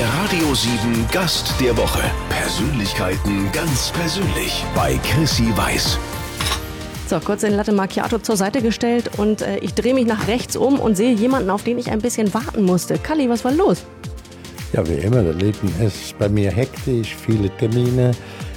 Der 0.00 0.08
Radio 0.08 0.54
7 0.54 1.08
Gast 1.12 1.52
der 1.60 1.76
Woche. 1.76 2.00
Persönlichkeiten 2.30 3.52
ganz 3.52 3.90
persönlich 3.90 4.64
bei 4.74 4.98
Chrissy 5.04 5.54
Weiß. 5.54 5.98
So, 7.06 7.20
kurz 7.20 7.42
den 7.42 7.52
Latte 7.52 7.72
Macchiato 7.72 8.18
zur 8.18 8.38
Seite 8.38 8.62
gestellt 8.62 9.10
und 9.18 9.42
äh, 9.42 9.58
ich 9.58 9.74
drehe 9.74 9.92
mich 9.92 10.06
nach 10.06 10.26
rechts 10.26 10.56
um 10.56 10.80
und 10.80 10.96
sehe 10.96 11.12
jemanden, 11.12 11.50
auf 11.50 11.64
den 11.64 11.78
ich 11.78 11.90
ein 11.90 11.98
bisschen 11.98 12.32
warten 12.32 12.62
musste. 12.64 12.96
Kalli, 12.96 13.28
was 13.28 13.44
war 13.44 13.52
los? 13.52 13.84
Ja, 14.72 14.88
wie 14.88 14.94
immer, 14.94 15.22
das 15.22 15.36
Leben 15.36 15.70
ist 15.84 16.18
bei 16.18 16.30
mir 16.30 16.50
hektisch, 16.50 17.14
viele 17.14 17.54
Termine. 17.58 18.12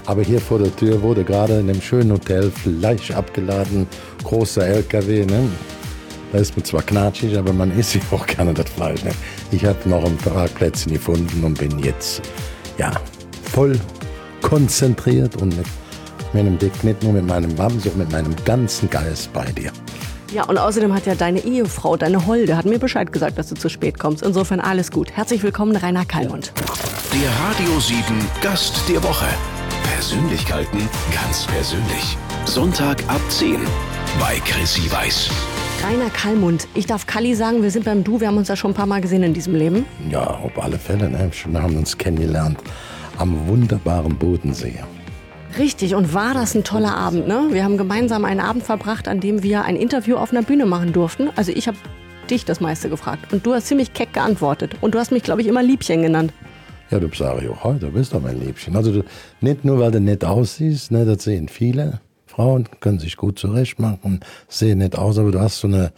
Aber 0.06 0.22
hier 0.22 0.40
vor 0.40 0.60
der 0.60 0.74
Tür 0.74 1.02
wurde 1.02 1.26
gerade 1.26 1.60
in 1.60 1.70
einem 1.70 1.82
schönen 1.82 2.14
Hotel 2.14 2.52
Fleisch 2.52 3.12
abgeladen, 3.12 3.86
großer 4.24 4.66
LKW. 4.66 5.26
Ne? 5.26 5.50
Da 6.34 6.40
ist 6.40 6.58
mir 6.58 6.64
zwar 6.64 6.82
knatschig, 6.82 7.38
aber 7.38 7.54
man 7.54 7.72
isst 7.78 7.92
sich 7.92 8.02
auch 8.12 8.26
gerne 8.26 8.54
das 8.54 8.70
Fleisch. 8.70 9.04
Ne? 9.04 9.12
Ich 9.52 9.64
habe 9.64 9.78
noch 9.88 10.04
ein 10.04 10.18
paar 10.18 10.48
Plätze 10.48 10.90
gefunden 10.90 11.44
und 11.44 11.58
bin 11.58 11.80
jetzt 11.80 12.22
ja, 12.78 12.92
voll 13.44 13.80
konzentriert 14.42 15.42
und 15.42 15.56
mit 15.56 15.68
meinem 16.34 16.58
Dick 16.58 16.84
nicht 16.84 17.04
nur 17.04 17.14
mit 17.14 17.28
meinem 17.28 17.56
Wamm, 17.58 17.80
sondern 17.80 18.00
mit 18.00 18.12
meinem 18.12 18.36
ganzen 18.46 18.90
Geist 18.90 19.32
bei 19.32 19.46
dir. 19.52 19.72
Ja, 20.34 20.46
und 20.46 20.58
außerdem 20.58 20.92
hat 20.92 21.06
ja 21.06 21.14
deine 21.14 21.40
Ehefrau, 21.46 21.96
deine 21.96 22.26
Holde, 22.26 22.58
hat 22.58 22.66
mir 22.66 22.80
Bescheid 22.80 23.12
gesagt, 23.14 23.38
dass 23.38 23.50
du 23.50 23.56
zu 23.56 23.70
spät 23.70 24.00
kommst. 24.00 24.24
Insofern 24.24 24.60
alles 24.60 24.90
gut. 24.90 25.12
Herzlich 25.12 25.44
willkommen, 25.44 25.76
Rainer 25.76 26.06
Kallmund. 26.06 26.52
Der 27.14 27.30
Radio 27.48 27.80
7 27.80 28.02
Gast 28.42 28.82
der 28.90 29.04
Woche. 29.04 29.28
Persönlichkeiten 29.96 30.90
ganz 31.14 31.46
persönlich. 31.46 32.18
Sonntag 32.46 33.04
ab 33.08 33.22
10 33.30 33.58
bei 34.20 34.40
Chrissy 34.40 34.92
Weiß. 34.92 35.30
Rainer 35.84 36.10
Kallmund. 36.12 36.70
Ich 36.76 36.86
darf 36.86 37.08
Kalli 37.08 37.36
sagen, 37.36 37.62
wir 37.62 37.70
sind 37.70 37.84
beim 37.84 38.06
Du. 38.06 38.22
Wir 38.22 38.28
haben 38.28 38.38
uns 38.38 38.48
ja 38.48 38.56
schon 38.56 38.72
ein 38.72 38.74
paar 38.74 38.86
Mal 38.86 39.02
gesehen 39.02 39.22
in 39.22 39.34
diesem 39.34 39.54
Leben. 39.54 39.86
Ja, 40.10 40.26
auf 40.26 40.58
alle 40.58 40.80
Fälle. 40.80 41.10
Ne? 41.10 41.30
Wir 41.48 41.62
haben 41.62 41.76
uns 41.76 41.98
kennengelernt 41.98 42.58
am 43.18 43.48
wunderbaren 43.50 44.16
Bodensee. 44.16 44.76
Richtig, 45.58 45.94
und 45.94 46.14
war 46.14 46.34
das 46.34 46.56
ein 46.56 46.64
toller 46.64 46.96
Abend, 46.96 47.28
ne? 47.28 47.50
Wir 47.52 47.66
haben 47.66 47.78
gemeinsam 47.78 48.24
einen 48.24 48.40
Abend 48.40 48.64
verbracht, 48.64 49.10
an 49.10 49.20
dem 49.20 49.44
wir 49.44 49.66
ein 49.66 49.76
Interview 49.76 50.16
auf 50.16 50.32
einer 50.32 50.42
Bühne 50.42 50.66
machen 50.66 50.94
durften. 50.94 51.30
Also 51.36 51.52
ich 51.52 51.68
habe 51.68 51.78
dich 52.30 52.46
das 52.46 52.62
meiste 52.62 52.88
gefragt 52.88 53.34
und 53.34 53.46
du 53.46 53.54
hast 53.54 53.68
ziemlich 53.68 53.92
keck 53.92 54.14
geantwortet. 54.14 54.78
Und 54.80 54.96
du 54.96 55.00
hast 55.00 55.12
mich, 55.12 55.24
glaube 55.24 55.42
ich, 55.42 55.48
immer 55.48 55.62
Liebchen 55.62 56.02
genannt. 56.02 56.32
Ja, 56.92 57.00
du 57.00 57.08
auch 57.08 57.64
heute, 57.66 57.88
du 57.88 57.92
bist 57.92 58.14
doch 58.14 58.22
mein 58.22 58.40
Liebchen. 58.40 58.78
Also 58.78 58.94
du, 58.94 59.04
nicht 59.42 59.66
nur, 59.66 59.80
weil 59.80 59.92
du 59.92 60.00
nett 60.00 60.24
aussiehst, 60.24 60.92
ne, 60.92 61.04
das 61.04 61.26
sehen 61.26 61.50
viele 61.50 62.00
Frauen, 62.36 62.68
können 62.80 63.00
sich 63.00 63.18
gut 63.18 63.38
zurechtmachen, 63.38 64.22
sehen 64.48 64.80
nett 64.80 64.98
aus, 64.98 65.18
aber 65.18 65.32
du 65.32 65.40
hast 65.40 65.60
so 65.60 65.68
eine 65.68 65.92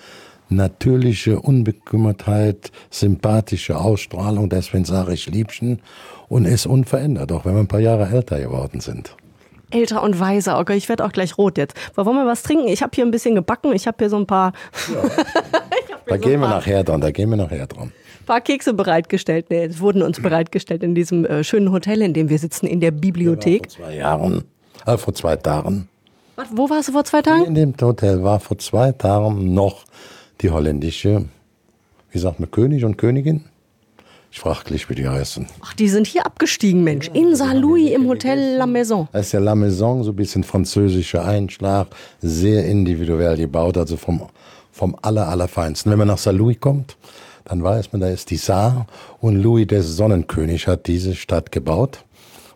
natürliche 0.49 1.39
Unbekümmertheit, 1.39 2.71
sympathische 2.89 3.77
Ausstrahlung, 3.77 4.49
deswegen 4.49 4.85
sage 4.85 5.13
ich 5.13 5.27
Liebchen 5.27 5.79
und 6.27 6.45
ist 6.45 6.65
unverändert, 6.65 7.31
auch 7.31 7.45
wenn 7.45 7.53
wir 7.53 7.61
ein 7.61 7.67
paar 7.67 7.79
Jahre 7.79 8.07
älter 8.09 8.39
geworden 8.39 8.81
sind 8.81 9.15
älter 9.71 10.03
und 10.03 10.19
weiser. 10.19 10.59
Okay, 10.59 10.75
ich 10.75 10.87
werde 10.89 11.03
auch 11.03 11.11
gleich 11.11 11.37
rot 11.37 11.57
jetzt. 11.57 11.75
wollen 11.95 12.15
wir 12.15 12.25
was 12.25 12.43
trinken? 12.43 12.67
Ich 12.67 12.81
habe 12.81 12.91
hier 12.93 13.05
ein 13.05 13.11
bisschen 13.11 13.35
gebacken. 13.35 13.73
Ich 13.73 13.87
habe 13.87 13.97
hier 13.99 14.09
so 14.09 14.17
ein 14.17 14.27
paar. 14.27 14.53
Ja. 14.93 15.01
da 16.05 16.15
so 16.15 16.21
gehen 16.21 16.39
wir 16.39 16.47
nachher 16.47 16.83
dran. 16.83 17.01
Da 17.01 17.11
gehen 17.11 17.29
wir 17.29 17.37
nachher 17.37 17.67
dran. 17.67 17.91
Ein 18.21 18.25
paar 18.25 18.41
Kekse 18.41 18.73
bereitgestellt. 18.73 19.47
Nee, 19.49 19.65
es 19.65 19.79
wurden 19.79 20.01
uns 20.01 20.21
bereitgestellt 20.21 20.83
in 20.83 20.95
diesem 20.95 21.25
äh, 21.25 21.43
schönen 21.43 21.71
Hotel, 21.71 22.01
in 22.01 22.13
dem 22.13 22.29
wir 22.29 22.39
sitzen, 22.39 22.67
in 22.67 22.79
der 22.79 22.91
Bibliothek. 22.91 23.71
vor 23.71 23.85
zwei 23.85 23.95
Jahren. 23.95 24.43
Äh, 24.85 24.97
vor 24.97 25.13
zwei 25.13 25.35
Tagen. 25.35 25.89
Was, 26.35 26.47
wo 26.51 26.69
warst 26.69 26.89
du 26.89 26.91
vor 26.91 27.05
zwei 27.05 27.21
Tagen? 27.21 27.45
In 27.45 27.55
dem 27.55 27.73
Hotel 27.79 28.21
war 28.21 28.41
vor 28.41 28.57
zwei 28.57 28.91
Tagen 28.91 29.53
noch 29.53 29.85
die 30.41 30.49
holländische, 30.49 31.25
wie 32.11 32.19
sagt 32.19 32.41
man, 32.41 32.51
König 32.51 32.83
und 32.83 32.97
Königin. 32.97 33.45
Ich 34.31 34.41
frage 34.41 34.65
gleich, 34.65 34.89
wie 34.89 34.95
die 34.95 35.07
heißen. 35.07 35.47
Ach, 35.61 35.73
die 35.73 35.87
sind 35.87 36.07
hier 36.07 36.25
abgestiegen, 36.25 36.83
Mensch. 36.83 37.07
In 37.13 37.37
Saint-Louis 37.37 37.91
im 37.91 38.05
Hotel 38.05 38.57
La 38.57 38.65
Maison. 38.65 39.07
Das 39.13 39.27
ist 39.27 39.31
ja 39.31 39.39
La 39.39 39.55
Maison, 39.55 40.03
so 40.03 40.11
ein 40.11 40.15
bisschen 40.17 40.43
französischer 40.43 41.23
Einschlag, 41.23 41.87
sehr 42.19 42.65
individuell 42.65 43.37
gebaut, 43.37 43.77
also 43.77 43.95
vom, 43.95 44.23
vom 44.73 44.97
aller, 45.01 45.29
allerfeinsten. 45.29 45.89
Wenn 45.89 45.99
man 45.99 46.09
nach 46.09 46.17
Saint-Louis 46.17 46.59
kommt, 46.59 46.97
dann 47.45 47.63
weiß 47.63 47.93
man, 47.93 48.01
da 48.01 48.09
ist 48.09 48.29
die 48.29 48.35
Saar 48.35 48.87
und 49.21 49.41
Louis 49.41 49.67
der 49.67 49.83
Sonnenkönig 49.83 50.67
hat 50.67 50.87
diese 50.87 51.15
Stadt 51.15 51.53
gebaut. 51.53 52.03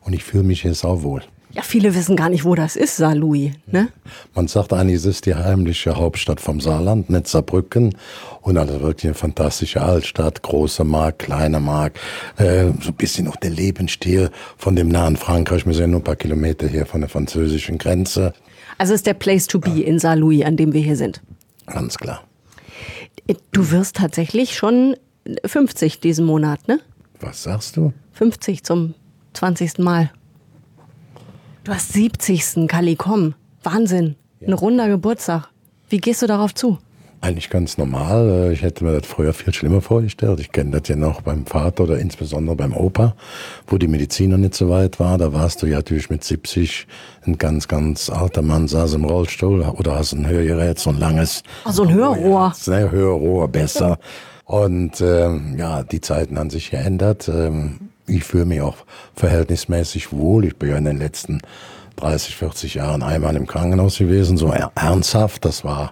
Und 0.01 0.11
ich 0.11 0.25
fühle 0.25 0.43
mich 0.43 0.63
hier 0.63 0.73
sau 0.73 1.01
wohl. 1.01 1.21
Ja, 1.59 1.65
viele 1.65 1.93
wissen 1.93 2.15
gar 2.15 2.29
nicht, 2.29 2.45
wo 2.45 2.55
das 2.55 2.77
ist, 2.77 2.95
Saarlouis. 2.95 3.51
Ne? 3.67 3.89
Man 4.33 4.47
sagt 4.47 4.71
eigentlich, 4.71 4.95
es 4.95 5.05
ist 5.05 5.25
die 5.25 5.35
heimliche 5.35 5.93
Hauptstadt 5.93 6.39
vom 6.39 6.61
Saarland, 6.61 7.09
nicht 7.09 7.27
Saarbrücken. 7.27 7.97
Und 8.39 8.57
also 8.57 8.79
wirklich 8.79 9.07
eine 9.07 9.13
fantastische 9.13 9.81
Altstadt, 9.81 10.41
großer 10.41 10.85
Markt, 10.85 11.19
kleiner 11.19 11.59
Markt, 11.59 11.99
äh, 12.37 12.67
so 12.81 12.91
ein 12.91 12.93
bisschen 12.93 13.27
auch 13.27 13.35
der 13.35 13.49
Lebensstil 13.49 14.31
von 14.55 14.77
dem 14.77 14.87
nahen 14.87 15.17
Frankreich. 15.17 15.65
Wir 15.65 15.73
sind 15.73 15.91
nur 15.91 15.99
ein 15.99 16.03
paar 16.05 16.15
Kilometer 16.15 16.65
hier 16.65 16.85
von 16.85 17.01
der 17.01 17.09
französischen 17.09 17.77
Grenze. 17.77 18.31
Also 18.77 18.93
ist 18.93 19.05
der 19.05 19.13
Place 19.13 19.45
to 19.47 19.59
be 19.59 19.81
in 19.81 19.99
Saarlouis, 19.99 20.45
an 20.45 20.55
dem 20.55 20.71
wir 20.71 20.81
hier 20.81 20.95
sind. 20.95 21.21
Ganz 21.65 21.97
klar. 21.97 22.23
Du 23.51 23.69
wirst 23.71 23.97
tatsächlich 23.97 24.55
schon 24.55 24.95
50 25.43 25.99
diesen 25.99 26.25
Monat, 26.25 26.69
ne? 26.69 26.79
Was 27.19 27.43
sagst 27.43 27.75
du? 27.75 27.91
50 28.13 28.63
zum 28.63 28.93
20. 29.33 29.79
Mal. 29.79 30.09
Du 31.69 31.75
hast 31.75 31.93
70. 31.93 32.67
Kali, 32.67 32.95
komm. 32.95 33.35
Wahnsinn. 33.61 34.15
Ja. 34.39 34.47
Ein 34.47 34.53
runder 34.53 34.89
Geburtstag. 34.89 35.49
Wie 35.87 35.99
gehst 35.99 36.23
du 36.23 36.25
darauf 36.25 36.55
zu? 36.55 36.79
Eigentlich 37.21 37.51
ganz 37.51 37.77
normal. 37.77 38.27
Äh, 38.27 38.53
ich 38.53 38.63
hätte 38.63 38.83
mir 38.83 38.99
das 38.99 39.07
früher 39.07 39.33
viel 39.33 39.53
schlimmer 39.53 39.79
vorgestellt. 39.79 40.39
Ich 40.39 40.51
kenne 40.51 40.71
das 40.71 40.89
ja 40.89 40.95
noch 40.95 41.21
beim 41.21 41.45
Vater 41.45 41.83
oder 41.83 41.99
insbesondere 41.99 42.55
beim 42.55 42.73
Opa, 42.73 43.15
wo 43.67 43.77
die 43.77 43.87
Medizin 43.87 44.31
noch 44.31 44.39
nicht 44.39 44.55
so 44.55 44.67
weit 44.69 44.99
war. 44.99 45.19
Da 45.19 45.31
warst 45.31 45.61
du 45.61 45.67
ja 45.67 45.75
natürlich 45.75 46.09
mit 46.09 46.23
70 46.23 46.87
ein 47.27 47.37
ganz, 47.37 47.67
ganz 47.67 48.09
alter 48.09 48.41
Mann, 48.41 48.67
saß 48.67 48.95
im 48.95 49.05
Rollstuhl 49.05 49.61
oder 49.61 49.93
hast 49.93 50.13
ein 50.13 50.25
Hörgerät, 50.25 50.79
so 50.79 50.89
ein 50.89 50.97
langes. 50.97 51.43
Ach, 51.65 51.71
so 51.71 51.83
ein 51.83 51.93
Hörrohr. 51.93 52.51
Ein 52.65 52.89
Hörrohr, 52.89 53.47
besser. 53.47 53.99
Und 54.45 55.01
ähm, 55.01 55.53
ja, 55.59 55.83
die 55.83 56.01
Zeiten 56.01 56.39
haben 56.39 56.49
sich 56.49 56.71
geändert. 56.71 57.29
Ähm, 57.29 57.91
ich 58.09 58.23
fühle 58.23 58.45
mich 58.45 58.61
auch 58.61 58.77
verhältnismäßig 59.15 60.11
wohl. 60.11 60.45
Ich 60.45 60.57
bin 60.57 60.69
ja 60.69 60.77
in 60.77 60.85
den 60.85 60.97
letzten 60.97 61.41
30, 61.97 62.35
40 62.35 62.73
Jahren 62.75 63.03
einmal 63.03 63.35
im 63.35 63.47
Krankenhaus 63.47 63.97
gewesen, 63.97 64.37
so 64.37 64.53
ernsthaft. 64.75 65.45
Das 65.45 65.63
war 65.63 65.91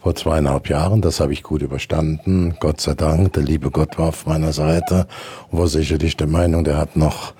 vor 0.00 0.14
zweieinhalb 0.14 0.68
Jahren. 0.68 1.00
Das 1.00 1.20
habe 1.20 1.32
ich 1.32 1.42
gut 1.42 1.62
überstanden. 1.62 2.56
Gott 2.60 2.80
sei 2.80 2.94
Dank. 2.94 3.32
Der 3.34 3.42
liebe 3.42 3.70
Gott 3.70 3.98
war 3.98 4.08
auf 4.08 4.26
meiner 4.26 4.52
Seite 4.52 5.06
und 5.50 5.58
war 5.58 5.68
sicherlich 5.68 6.16
der 6.16 6.26
Meinung, 6.26 6.64
der 6.64 6.76
hat 6.76 6.96
noch 6.96 7.32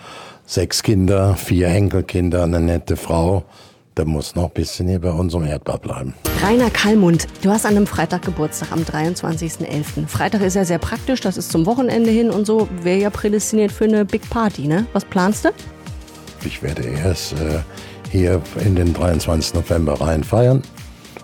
sechs 0.47 0.83
Kinder, 0.83 1.35
vier 1.37 1.69
Enkelkinder, 1.69 2.45
eine 2.45 2.61
nette 2.61 2.97
Frau 2.97 3.45
der 3.97 4.05
muss 4.05 4.35
noch 4.35 4.45
ein 4.45 4.55
bisschen 4.55 4.89
hier 4.89 5.01
bei 5.01 5.11
unserem 5.11 5.45
Erdball 5.45 5.79
bleiben. 5.79 6.15
Rainer 6.43 6.71
Kallmund, 6.71 7.27
du 7.43 7.51
hast 7.51 7.65
an 7.65 7.77
einem 7.77 7.87
Freitag 7.87 8.23
Geburtstag, 8.23 8.73
am 8.73 8.81
23.11. 8.81 10.07
Freitag 10.07 10.43
ist 10.43 10.55
ja 10.55 10.65
sehr 10.65 10.79
praktisch, 10.79 11.21
das 11.21 11.37
ist 11.37 11.51
zum 11.51 11.67
Wochenende 11.67 12.11
hin 12.11 12.31
und 12.31 12.47
so. 12.47 12.69
Wäre 12.83 12.99
ja 12.99 13.11
prädestiniert 13.11 13.73
für 13.73 13.85
eine 13.85 14.05
Big 14.05 14.29
Party, 14.31 14.67
ne? 14.67 14.87
Was 14.93 15.05
planst 15.05 15.45
du? 15.45 15.51
Ich 16.45 16.63
werde 16.63 16.83
erst 16.83 17.33
äh, 17.35 17.61
hier 18.11 18.43
in 18.65 18.77
den 18.77 18.93
23. 18.93 19.55
November 19.55 20.01
rein 20.01 20.23
feiern, 20.23 20.63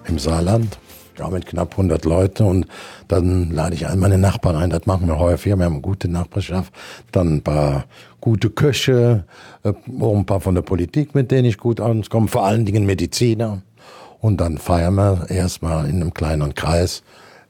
im 0.07 0.19
Saarland 0.19 0.80
ja, 1.21 1.29
mit 1.29 1.47
knapp 1.47 1.73
100 1.73 2.05
Leuten 2.05 2.45
und 2.45 2.67
dann 3.09 3.51
lade 3.51 3.75
ich 3.75 3.87
all 3.87 3.97
meine 3.97 4.19
Nachbarn 4.19 4.57
ein. 4.57 4.71
Das 4.71 4.87
machen 4.87 5.07
wir 5.07 5.19
häufig. 5.19 5.47
Wir 5.57 5.65
haben 5.65 5.75
eine 5.75 5.81
gute 5.81 6.09
Nachbarschaft. 6.09 6.73
Dann 7.13 7.37
ein 7.37 7.43
paar 7.43 7.85
gute 8.21 8.51
Köche, 8.51 9.25
äh, 9.63 9.73
auch 10.01 10.17
ein 10.17 10.27
paar 10.27 10.41
von 10.41 10.55
der 10.55 10.63
Politik, 10.63 11.15
mit 11.15 11.31
denen 11.31 11.45
ich 11.45 11.59
gut 11.59 11.81
auskomme. 11.81 12.29
Vor 12.29 12.45
allen 12.45 12.65
Dingen 12.65 12.87
Mediziner. 12.87 13.63
Und 14.21 14.41
dann 14.41 14.59
feiern 14.59 14.95
wir 14.95 15.27
erstmal 15.31 15.89
in 15.89 15.97
einem 15.97 16.13
kleinen 16.13 16.55
Kreis 16.55 17.03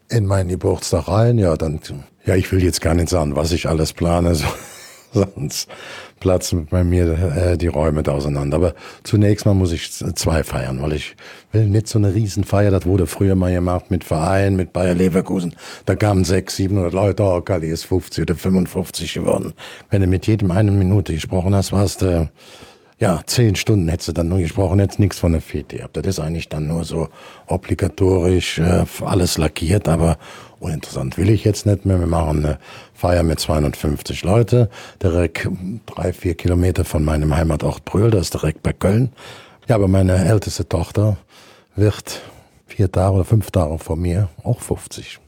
in 0.09 0.27
meinen 0.27 0.49
Geburtstag 0.49 1.09
rein. 1.09 1.39
Ja, 1.39 1.57
dann, 1.57 1.81
ja, 2.25 2.35
ich 2.35 2.51
will 2.53 2.63
jetzt 2.63 2.81
gar 2.81 2.95
nicht 2.95 3.09
sagen, 3.09 3.37
was 3.37 3.53
ich 3.53 3.69
alles 3.69 3.93
plane. 3.93 4.35
So. 4.35 4.47
sonst 5.13 5.69
platzen 6.21 6.67
bei 6.67 6.85
mir 6.85 7.35
äh, 7.37 7.59
die 7.59 7.67
Räume 7.67 8.03
da 8.03 8.13
auseinander. 8.13 8.57
Aber 8.57 8.75
zunächst 9.03 9.47
mal 9.47 9.55
muss 9.55 9.73
ich 9.73 9.91
zwei 9.93 10.45
feiern, 10.45 10.81
weil 10.81 10.93
ich 10.93 11.17
will 11.53 11.67
nicht 11.67 11.89
so 11.89 11.99
eine 11.99 12.15
Riesenfeier, 12.15 12.71
das 12.71 12.87
wurde 12.87 13.07
früher 13.07 13.35
mal 13.35 13.53
gemacht 13.53 13.91
mit 13.91 14.05
Verein, 14.05 14.55
mit 14.55 14.73
Bayer 14.73 14.95
Leverkusen. 14.95 15.57
Da 15.87 15.97
kamen 15.97 16.25
sechs, 16.25 16.57
700 16.57 16.93
Leute, 16.93 17.23
oh, 17.25 17.41
Kali 17.41 17.69
ist 17.69 17.85
50 17.85 18.23
oder 18.23 18.35
55 18.37 19.15
geworden. 19.15 19.55
Wenn 19.89 20.03
du 20.03 20.07
mit 20.07 20.27
jedem 20.27 20.51
eine 20.51 20.71
Minute 20.71 21.15
gesprochen 21.15 21.55
hast, 21.55 21.73
warst 21.73 22.03
du, 22.03 22.29
ja, 23.01 23.23
zehn 23.25 23.57
Stunden 23.57 23.89
hättest 23.89 24.09
du 24.09 24.13
dann 24.13 24.29
nur 24.29 24.41
gesprochen, 24.41 24.79
hättest 24.79 25.01
nichts 25.01 25.19
von 25.19 25.33
der 25.33 25.41
Fete 25.41 25.79
gehabt. 25.79 25.97
Das 25.97 26.07
ist 26.07 26.21
eigentlich 26.21 26.51
dann 26.51 26.67
nur 26.67 26.85
so 26.85 27.09
obligatorisch, 27.47 28.59
äh, 28.59 28.85
alles 29.01 29.39
lackiert, 29.39 29.89
aber 29.89 30.19
uninteressant 30.59 31.17
will 31.17 31.31
ich 31.31 31.43
jetzt 31.45 31.65
nicht 31.65 31.87
mehr. 31.87 31.99
Wir 31.99 32.07
machen 32.07 32.45
eine 32.45 32.59
Feier 33.01 33.23
mit 33.23 33.41
250 33.41 34.25
Leute, 34.25 34.69
direkt 35.03 35.49
drei, 35.87 36.13
vier 36.13 36.35
Kilometer 36.35 36.85
von 36.85 37.03
meinem 37.03 37.35
Heimatort 37.35 37.87
Brühl, 37.87 38.11
das 38.11 38.27
ist 38.27 38.35
direkt 38.35 38.63
bei 38.63 38.75
Köln. 38.75 39.11
Ja, 39.69 39.77
aber 39.77 39.89
meine 39.89 40.23
älteste 40.23 40.69
Tochter 40.69 41.17
wird 41.77 42.21
vier 42.67 42.93
Tage 42.93 43.15
oder 43.15 43.25
fünf 43.25 43.51
Tage 43.51 43.79
vor 43.79 43.97
mir 43.97 44.29
auch 44.45 44.61
50. 44.61 45.19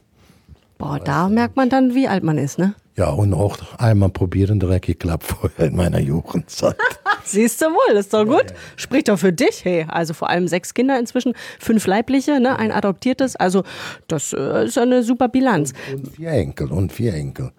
Boah, 0.77 0.99
da 0.99 1.27
merkt 1.29 1.55
man 1.55 1.69
dann, 1.71 1.95
wie 1.95 2.07
alt 2.07 2.23
man 2.23 2.37
ist, 2.37 2.59
ne? 2.59 2.75
Ja, 2.95 3.09
und 3.09 3.33
auch 3.33 3.57
einmal 3.79 4.09
probieren, 4.09 4.59
direkt 4.59 4.85
geklappt 4.85 5.23
vorher 5.23 5.67
in 5.67 5.75
meiner 5.75 5.99
Jugendzeit. 5.99 6.75
Siehst 7.25 7.61
du 7.61 7.65
wohl, 7.65 7.97
ist 7.97 8.13
doch 8.13 8.25
gut. 8.25 8.45
Spricht 8.75 9.07
doch 9.07 9.17
für 9.17 9.33
dich. 9.33 9.65
Hey, 9.65 9.85
also 9.87 10.13
vor 10.13 10.29
allem 10.29 10.47
sechs 10.47 10.73
Kinder 10.75 10.99
inzwischen, 10.99 11.33
fünf 11.59 11.87
leibliche, 11.87 12.39
ne, 12.39 12.59
ein 12.59 12.71
adoptiertes. 12.71 13.35
Also 13.35 13.63
das 14.07 14.33
äh, 14.33 14.65
ist 14.65 14.77
eine 14.77 15.03
super 15.03 15.27
Bilanz. 15.27 15.73
Und 15.91 16.09
vier 16.09 16.31
Enkel 16.31 16.71
und 16.71 16.91
vier 16.93 17.13
Enkel. 17.15 17.51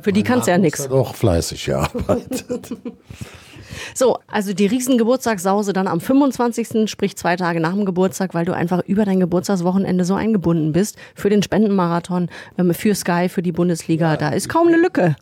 Für 0.00 0.12
die 0.12 0.22
kannst 0.22 0.46
du 0.46 0.52
ja 0.52 0.58
nichts. 0.58 0.84
Hat 0.84 0.92
auch 0.92 1.14
fleißig 1.14 1.66
gearbeitet. 1.66 2.74
So, 3.94 4.18
also 4.26 4.52
die 4.52 4.66
Riesengeburtstagssause 4.66 5.72
dann 5.72 5.86
am 5.86 6.00
25., 6.00 6.90
sprich 6.90 7.16
zwei 7.16 7.36
Tage 7.36 7.60
nach 7.60 7.72
dem 7.72 7.84
Geburtstag, 7.84 8.34
weil 8.34 8.44
du 8.44 8.54
einfach 8.54 8.82
über 8.86 9.04
dein 9.04 9.20
Geburtstagswochenende 9.20 10.04
so 10.04 10.14
eingebunden 10.14 10.72
bist 10.72 10.96
für 11.14 11.30
den 11.30 11.42
Spendenmarathon, 11.42 12.28
ähm, 12.58 12.74
für 12.74 12.94
Sky, 12.94 13.28
für 13.28 13.42
die 13.42 13.52
Bundesliga. 13.52 14.16
Da 14.16 14.30
ist 14.30 14.48
kaum 14.48 14.68
eine 14.68 14.78
Lücke. 14.78 15.16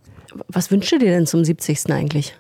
Was 0.49 0.71
wünschst 0.71 0.93
du 0.93 0.99
dir 0.99 1.11
denn 1.11 1.27
zum 1.27 1.45
70. 1.45 1.91
eigentlich? 1.91 2.37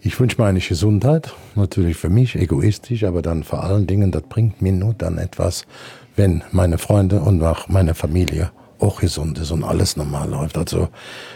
Ich 0.00 0.18
wünsche 0.20 0.40
mir 0.40 0.46
eigentlich 0.46 0.68
Gesundheit, 0.68 1.34
natürlich 1.56 1.96
für 1.96 2.08
mich, 2.08 2.36
egoistisch, 2.36 3.02
aber 3.02 3.20
dann 3.20 3.42
vor 3.42 3.64
allen 3.64 3.86
Dingen, 3.88 4.12
das 4.12 4.22
bringt 4.22 4.62
mir 4.62 4.72
nur 4.72 4.94
dann 4.94 5.18
etwas, 5.18 5.64
wenn 6.14 6.44
meine 6.52 6.78
Freunde 6.78 7.20
und 7.20 7.42
auch 7.42 7.68
meine 7.68 7.94
Familie 7.94 8.52
auch 8.80 9.00
gesund 9.00 9.38
ist 9.38 9.50
und 9.50 9.64
alles 9.64 9.96
normal 9.96 10.30
läuft. 10.30 10.56
Also 10.56 10.88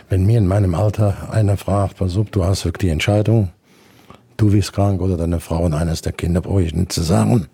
wenn 0.09 0.25
mir 0.25 0.39
in 0.39 0.47
meinem 0.47 0.75
Alter 0.75 1.31
einer 1.33 1.57
fragt, 1.57 1.99
pass 1.99 2.17
auf, 2.17 2.31
du 2.31 2.45
hast 2.45 2.65
wirklich 2.65 2.89
die 2.89 2.93
Entscheidung, 2.93 3.51
du 4.37 4.53
wirst 4.53 4.73
krank 4.73 5.01
oder 5.01 5.17
deine 5.17 5.41
Frau 5.41 5.65
und 5.65 5.75
eines 5.75 6.03
der 6.03 6.13
Kinder, 6.13 6.41
brauche 6.41 6.63
ich 6.63 6.75
nicht 6.75 6.93
zu 6.93 7.03
sagen. 7.03 7.49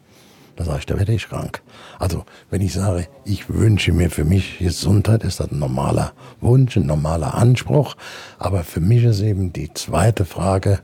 Da 0.57 0.65
sage 0.65 0.81
ich, 0.81 0.87
da 0.87 0.99
werde 0.99 1.13
ich 1.13 1.29
krank. 1.29 1.63
Also 2.01 2.25
wenn 2.51 2.61
ich 2.63 2.73
sage, 2.73 3.07
ich 3.25 3.49
wünsche 3.49 3.93
mir 3.93 4.11
für 4.11 4.25
mich 4.25 4.59
Gesundheit, 4.59 5.23
ist 5.23 5.39
das 5.39 5.53
ein 5.53 5.61
normaler 5.61 6.13
Wunsch, 6.41 6.77
ein 6.77 6.87
normaler 6.87 7.35
Anspruch. 7.35 7.95
Aber 8.41 8.65
für 8.65 8.81
mich 8.81 9.05
ist 9.05 9.21
eben 9.21 9.53
die 9.53 9.73
zweite 9.73 10.25
Frage 10.25 10.81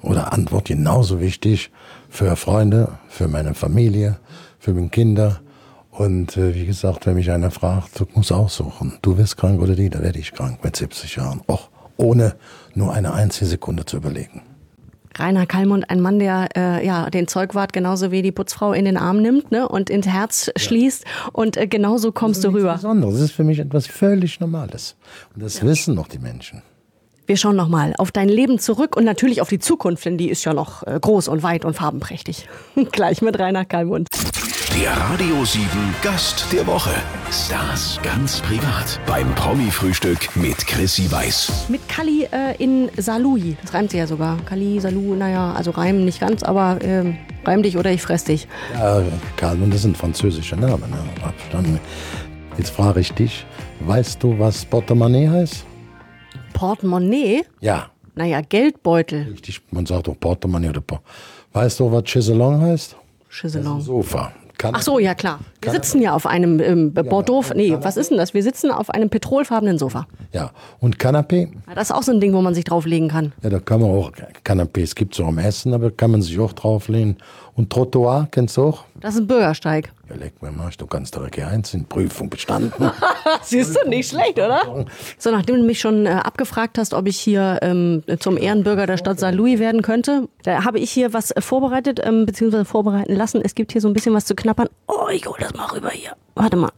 oder 0.00 0.32
Antwort 0.32 0.66
genauso 0.66 1.20
wichtig 1.20 1.70
für 2.08 2.36
Freunde, 2.36 2.98
für 3.08 3.26
meine 3.26 3.54
Familie, 3.54 4.18
für 4.60 4.72
meine 4.72 4.90
Kinder 4.90 5.40
und 6.00 6.38
äh, 6.38 6.54
wie 6.54 6.64
gesagt, 6.64 7.04
wenn 7.04 7.14
mich 7.14 7.30
einer 7.30 7.50
fragt, 7.50 8.00
du 8.00 8.06
musst 8.14 8.32
aussuchen, 8.32 8.94
du 9.02 9.18
wirst 9.18 9.36
krank 9.36 9.60
oder 9.60 9.74
die, 9.76 9.90
da 9.90 10.00
werde 10.00 10.18
ich 10.18 10.32
krank 10.32 10.64
mit 10.64 10.74
70 10.74 11.16
Jahren. 11.16 11.42
Auch 11.46 11.68
ohne 11.98 12.36
nur 12.74 12.94
eine 12.94 13.12
einzige 13.12 13.44
Sekunde 13.44 13.84
zu 13.84 13.98
überlegen. 13.98 14.40
Rainer 15.18 15.44
Kallmund, 15.44 15.90
ein 15.90 16.00
Mann, 16.00 16.18
der 16.18 16.48
äh, 16.56 16.86
ja 16.86 17.10
den 17.10 17.28
Zeugwart 17.28 17.74
genauso 17.74 18.10
wie 18.12 18.22
die 18.22 18.32
Putzfrau 18.32 18.72
in 18.72 18.86
den 18.86 18.96
Arm 18.96 19.20
nimmt 19.20 19.52
ne, 19.52 19.68
und 19.68 19.90
ins 19.90 20.06
Herz 20.06 20.46
ja. 20.46 20.52
schließt 20.56 21.04
und 21.34 21.58
äh, 21.58 21.66
genauso 21.66 22.12
kommst 22.12 22.44
du 22.44 22.48
rüber. 22.48 22.76
Besonderes. 22.76 23.16
Das 23.16 23.22
ist 23.24 23.32
für 23.32 23.44
mich 23.44 23.58
etwas 23.58 23.86
völlig 23.86 24.40
Normales. 24.40 24.96
Und 25.34 25.42
das 25.42 25.58
ja. 25.58 25.66
wissen 25.66 25.94
noch 25.94 26.08
die 26.08 26.18
Menschen. 26.18 26.62
Wir 27.30 27.36
schauen 27.36 27.54
nochmal 27.54 27.94
auf 27.96 28.10
dein 28.10 28.28
Leben 28.28 28.58
zurück 28.58 28.96
und 28.96 29.04
natürlich 29.04 29.40
auf 29.40 29.48
die 29.48 29.60
Zukunft, 29.60 30.04
denn 30.04 30.18
die 30.18 30.30
ist 30.30 30.44
ja 30.44 30.52
noch 30.52 30.84
äh, 30.84 30.98
groß 31.00 31.28
und 31.28 31.44
weit 31.44 31.64
und 31.64 31.74
farbenprächtig. 31.74 32.48
Gleich 32.90 33.22
mit 33.22 33.38
Rainer 33.38 33.64
Kallmund. 33.64 34.08
Der 34.76 34.90
Radio 34.90 35.44
7 35.44 35.64
Gast 36.02 36.46
der 36.52 36.66
Woche. 36.66 36.90
Stars 37.30 38.00
ganz 38.02 38.40
privat. 38.40 38.98
Beim 39.06 39.32
Promi-Frühstück 39.36 40.34
mit 40.34 40.66
Chrissy 40.66 41.08
Weiß. 41.08 41.66
Mit 41.68 41.88
Kali 41.88 42.24
äh, 42.32 42.56
in 42.58 42.90
Salui. 42.96 43.56
Das 43.62 43.74
reimt 43.74 43.92
sich 43.92 44.00
ja 44.00 44.08
sogar. 44.08 44.36
Kali, 44.44 44.80
Salu, 44.80 45.14
naja, 45.14 45.52
also 45.52 45.70
reimen 45.70 46.04
nicht 46.04 46.18
ganz, 46.18 46.42
aber 46.42 46.82
äh, 46.82 47.14
reim 47.44 47.62
dich 47.62 47.76
oder 47.76 47.92
ich 47.92 48.02
fress 48.02 48.24
dich. 48.24 48.48
Ja, 48.74 49.04
Karl, 49.36 49.62
und 49.62 49.72
das 49.72 49.82
sind 49.82 49.96
französische 49.96 50.56
Namen. 50.56 50.90
Ne? 50.90 51.78
Jetzt 52.58 52.70
frage 52.70 52.98
ich 52.98 53.12
dich, 53.12 53.46
weißt 53.86 54.20
du, 54.20 54.36
was 54.36 54.64
Portemonnaie 54.64 55.28
heißt? 55.28 55.69
Portemonnaie? 56.60 57.44
Ja. 57.60 57.88
Naja, 58.14 58.42
Geldbeutel. 58.42 59.28
Richtig, 59.32 59.62
man 59.70 59.86
sagt 59.86 60.08
doch 60.08 60.20
Portemonnaie 60.20 60.68
oder 60.68 60.82
Por 60.82 61.00
Weißt 61.54 61.80
du, 61.80 61.90
was 61.90 62.04
Chaiselong 62.04 62.60
heißt? 62.60 62.96
Chaiselong. 63.30 63.80
Sofa. 63.80 64.32
Kann 64.58 64.74
Ach 64.74 64.82
so, 64.82 64.98
ja 64.98 65.14
klar. 65.14 65.38
Wir 65.62 65.72
sitzen 65.72 66.02
ja 66.02 66.14
auf 66.14 66.26
einem 66.26 66.60
ähm, 66.60 66.92
Bordeaux, 66.92 67.42
ja, 67.48 67.54
nee, 67.54 67.76
was 67.80 67.96
ist 67.96 68.10
denn 68.10 68.18
das? 68.18 68.34
Wir 68.34 68.42
sitzen 68.42 68.70
auf 68.70 68.90
einem 68.90 69.08
petrolfarbenen 69.08 69.78
Sofa. 69.78 70.06
Ja, 70.34 70.50
und 70.80 70.98
Kanapé? 70.98 71.48
Ja, 71.66 71.74
das 71.74 71.88
ist 71.88 71.96
auch 71.96 72.02
so 72.02 72.12
ein 72.12 72.20
Ding, 72.20 72.34
wo 72.34 72.42
man 72.42 72.52
sich 72.54 72.64
drauflegen 72.64 73.08
kann. 73.08 73.32
Ja, 73.42 73.48
da 73.48 73.58
kann 73.58 73.80
man 73.80 73.88
auch, 73.90 74.12
Kanapés 74.44 74.94
gibt 74.94 75.14
es 75.14 75.20
auch 75.20 75.28
im 75.28 75.38
Essen, 75.38 75.72
aber 75.72 75.90
kann 75.90 76.10
man 76.10 76.20
sich 76.20 76.38
auch 76.38 76.52
drauflegen. 76.52 77.16
Und 77.54 77.70
Trottoir, 77.70 78.28
kennst 78.30 78.58
du 78.58 78.64
auch? 78.64 78.84
Das 79.00 79.14
ist 79.14 79.20
ein 79.22 79.26
Bürgersteig. 79.26 79.94
Ja, 80.10 80.16
leck 80.16 80.42
mir 80.42 80.50
mal, 80.50 80.70
du 80.76 80.86
kannst 80.86 81.14
direkt 81.14 81.36
hier 81.36 81.46
eins 81.46 81.72
in 81.72 81.84
Prüfung 81.84 82.28
bestanden. 82.28 82.90
Siehst 83.42 83.76
du, 83.76 83.88
nicht 83.88 84.10
schlecht, 84.10 84.38
oder? 84.38 84.86
So, 85.18 85.30
nachdem 85.30 85.56
du 85.56 85.62
mich 85.62 85.78
schon 85.78 86.06
äh, 86.06 86.10
abgefragt 86.10 86.78
hast, 86.78 86.94
ob 86.94 87.06
ich 87.06 87.18
hier 87.18 87.60
ähm, 87.62 88.02
zum 88.18 88.36
Ehrenbürger 88.36 88.86
der 88.86 88.96
Stadt 88.96 89.20
St. 89.20 89.32
Louis 89.32 89.60
werden 89.60 89.82
könnte, 89.82 90.28
da 90.42 90.64
habe 90.64 90.80
ich 90.80 90.90
hier 90.90 91.12
was 91.12 91.30
äh, 91.30 91.40
vorbereitet, 91.40 92.00
ähm, 92.02 92.26
beziehungsweise 92.26 92.64
vorbereiten 92.64 93.14
lassen. 93.14 93.40
Es 93.44 93.54
gibt 93.54 93.70
hier 93.70 93.80
so 93.80 93.86
ein 93.86 93.94
bisschen 93.94 94.12
was 94.12 94.24
zu 94.24 94.34
knappern. 94.34 94.68
Oh, 94.88 95.08
ich 95.12 95.26
hole 95.26 95.38
das 95.38 95.54
mal 95.54 95.66
rüber 95.66 95.90
hier. 95.90 96.16
Warte 96.34 96.56
mal. 96.56 96.70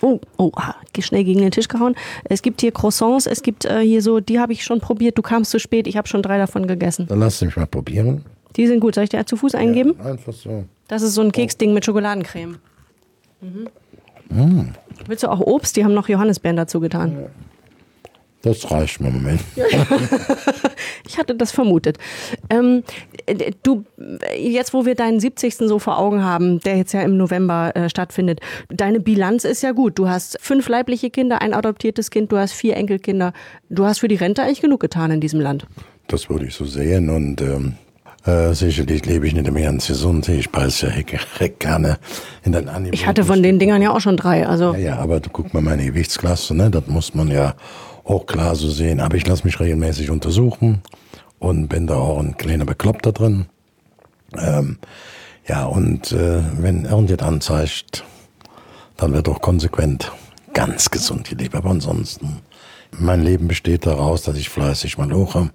Oh, 0.00 0.20
oh, 0.36 0.52
schnell 1.00 1.24
gegen 1.24 1.40
den 1.40 1.50
Tisch 1.50 1.68
gehauen. 1.68 1.96
Es 2.24 2.42
gibt 2.42 2.60
hier 2.60 2.70
Croissants, 2.70 3.26
es 3.26 3.42
gibt 3.42 3.64
äh, 3.64 3.80
hier 3.80 4.02
so, 4.02 4.20
die 4.20 4.38
habe 4.38 4.52
ich 4.52 4.62
schon 4.62 4.80
probiert. 4.80 5.18
Du 5.18 5.22
kamst 5.22 5.50
zu 5.50 5.58
spät, 5.58 5.88
ich 5.88 5.96
habe 5.96 6.06
schon 6.06 6.22
drei 6.22 6.38
davon 6.38 6.68
gegessen. 6.68 7.06
Dann 7.08 7.18
lass 7.18 7.40
mich 7.40 7.56
mal 7.56 7.66
probieren. 7.66 8.24
Die 8.56 8.66
sind 8.66 8.80
gut. 8.80 8.94
Soll 8.94 9.04
ich 9.04 9.10
dir 9.10 9.24
zu 9.26 9.36
Fuß 9.36 9.54
eingeben? 9.54 9.94
Ja, 9.98 10.12
einfach 10.12 10.32
so. 10.32 10.64
Das 10.88 11.02
ist 11.02 11.14
so 11.14 11.22
ein 11.22 11.32
Keksding 11.32 11.74
mit 11.74 11.84
Schokoladencreme. 11.84 12.58
Mhm. 13.40 13.68
Mm. 14.28 14.74
Willst 15.06 15.22
du 15.22 15.28
auch 15.28 15.40
Obst? 15.40 15.76
Die 15.76 15.84
haben 15.84 15.94
noch 15.94 16.08
Johannisbeeren 16.08 16.56
dazu 16.56 16.80
getan. 16.80 17.26
Das 18.42 18.70
reicht 18.70 19.00
mir 19.00 19.08
im 19.08 19.14
Moment. 19.14 19.40
ich 21.08 21.18
hatte 21.18 21.34
das 21.34 21.50
vermutet. 21.50 21.98
Ähm, 22.48 22.84
du, 23.64 23.84
jetzt 24.38 24.72
wo 24.72 24.86
wir 24.86 24.94
deinen 24.94 25.18
70. 25.18 25.56
so 25.56 25.80
vor 25.80 25.98
Augen 25.98 26.22
haben, 26.22 26.60
der 26.60 26.76
jetzt 26.76 26.92
ja 26.92 27.02
im 27.02 27.16
November 27.16 27.74
äh, 27.74 27.88
stattfindet, 27.90 28.40
deine 28.68 29.00
Bilanz 29.00 29.44
ist 29.44 29.62
ja 29.62 29.72
gut. 29.72 29.98
Du 29.98 30.08
hast 30.08 30.38
fünf 30.40 30.68
leibliche 30.68 31.10
Kinder, 31.10 31.42
ein 31.42 31.54
adoptiertes 31.54 32.10
Kind, 32.10 32.30
du 32.30 32.36
hast 32.36 32.52
vier 32.52 32.76
Enkelkinder. 32.76 33.32
Du 33.68 33.84
hast 33.84 33.98
für 33.98 34.08
die 34.08 34.14
Rente 34.14 34.42
eigentlich 34.42 34.60
genug 34.60 34.80
getan 34.80 35.10
in 35.10 35.20
diesem 35.20 35.40
Land. 35.40 35.66
Das 36.06 36.30
würde 36.30 36.46
ich 36.46 36.54
so 36.54 36.64
sehen 36.66 37.10
und 37.10 37.40
ähm, 37.40 37.74
äh, 38.26 38.54
sicherlich 38.54 39.06
lebe 39.06 39.26
ich 39.26 39.34
nicht 39.34 39.50
mehr 39.50 39.64
ganz 39.64 39.86
gesund. 39.86 40.28
Ich 40.28 40.50
beiße 40.50 40.88
ja 40.88 41.48
gerne 41.58 41.98
in 42.44 42.52
den 42.52 42.68
Anime. 42.68 42.92
Ich 42.92 43.06
hatte 43.06 43.24
von 43.24 43.42
den 43.42 43.58
Dingern 43.58 43.82
ja 43.82 43.94
auch 43.94 44.00
schon 44.00 44.16
drei. 44.16 44.46
Also. 44.46 44.72
Ja, 44.72 44.78
ja, 44.78 44.98
aber 44.98 45.20
du 45.20 45.30
guck 45.30 45.54
mal 45.54 45.62
meine 45.62 45.84
Gewichtsklasse, 45.84 46.54
ne? 46.54 46.70
das 46.70 46.86
muss 46.88 47.14
man 47.14 47.28
ja 47.28 47.54
auch 48.04 48.26
klar 48.26 48.56
so 48.56 48.68
sehen. 48.68 49.00
Aber 49.00 49.16
ich 49.16 49.26
lasse 49.26 49.44
mich 49.44 49.60
regelmäßig 49.60 50.10
untersuchen 50.10 50.82
und 51.38 51.68
bin 51.68 51.86
da 51.86 51.94
auch 51.94 52.18
ein 52.18 52.36
kleiner 52.36 52.64
Bekloppter 52.64 53.12
drin. 53.12 53.46
Ähm, 54.36 54.78
ja, 55.46 55.64
und 55.64 56.10
äh, 56.12 56.42
wenn 56.58 56.84
irgendjemand 56.84 57.22
anzeigt, 57.22 58.04
dann 58.96 59.12
wird 59.12 59.28
auch 59.28 59.40
konsequent 59.40 60.10
ganz 60.52 60.90
gesund 60.90 61.28
gelebt. 61.28 61.54
Aber 61.54 61.70
ansonsten, 61.70 62.40
mein 62.90 63.22
Leben 63.22 63.46
besteht 63.46 63.86
daraus, 63.86 64.22
dass 64.22 64.36
ich 64.36 64.48
fleißig 64.48 64.98
maloche. 64.98 65.50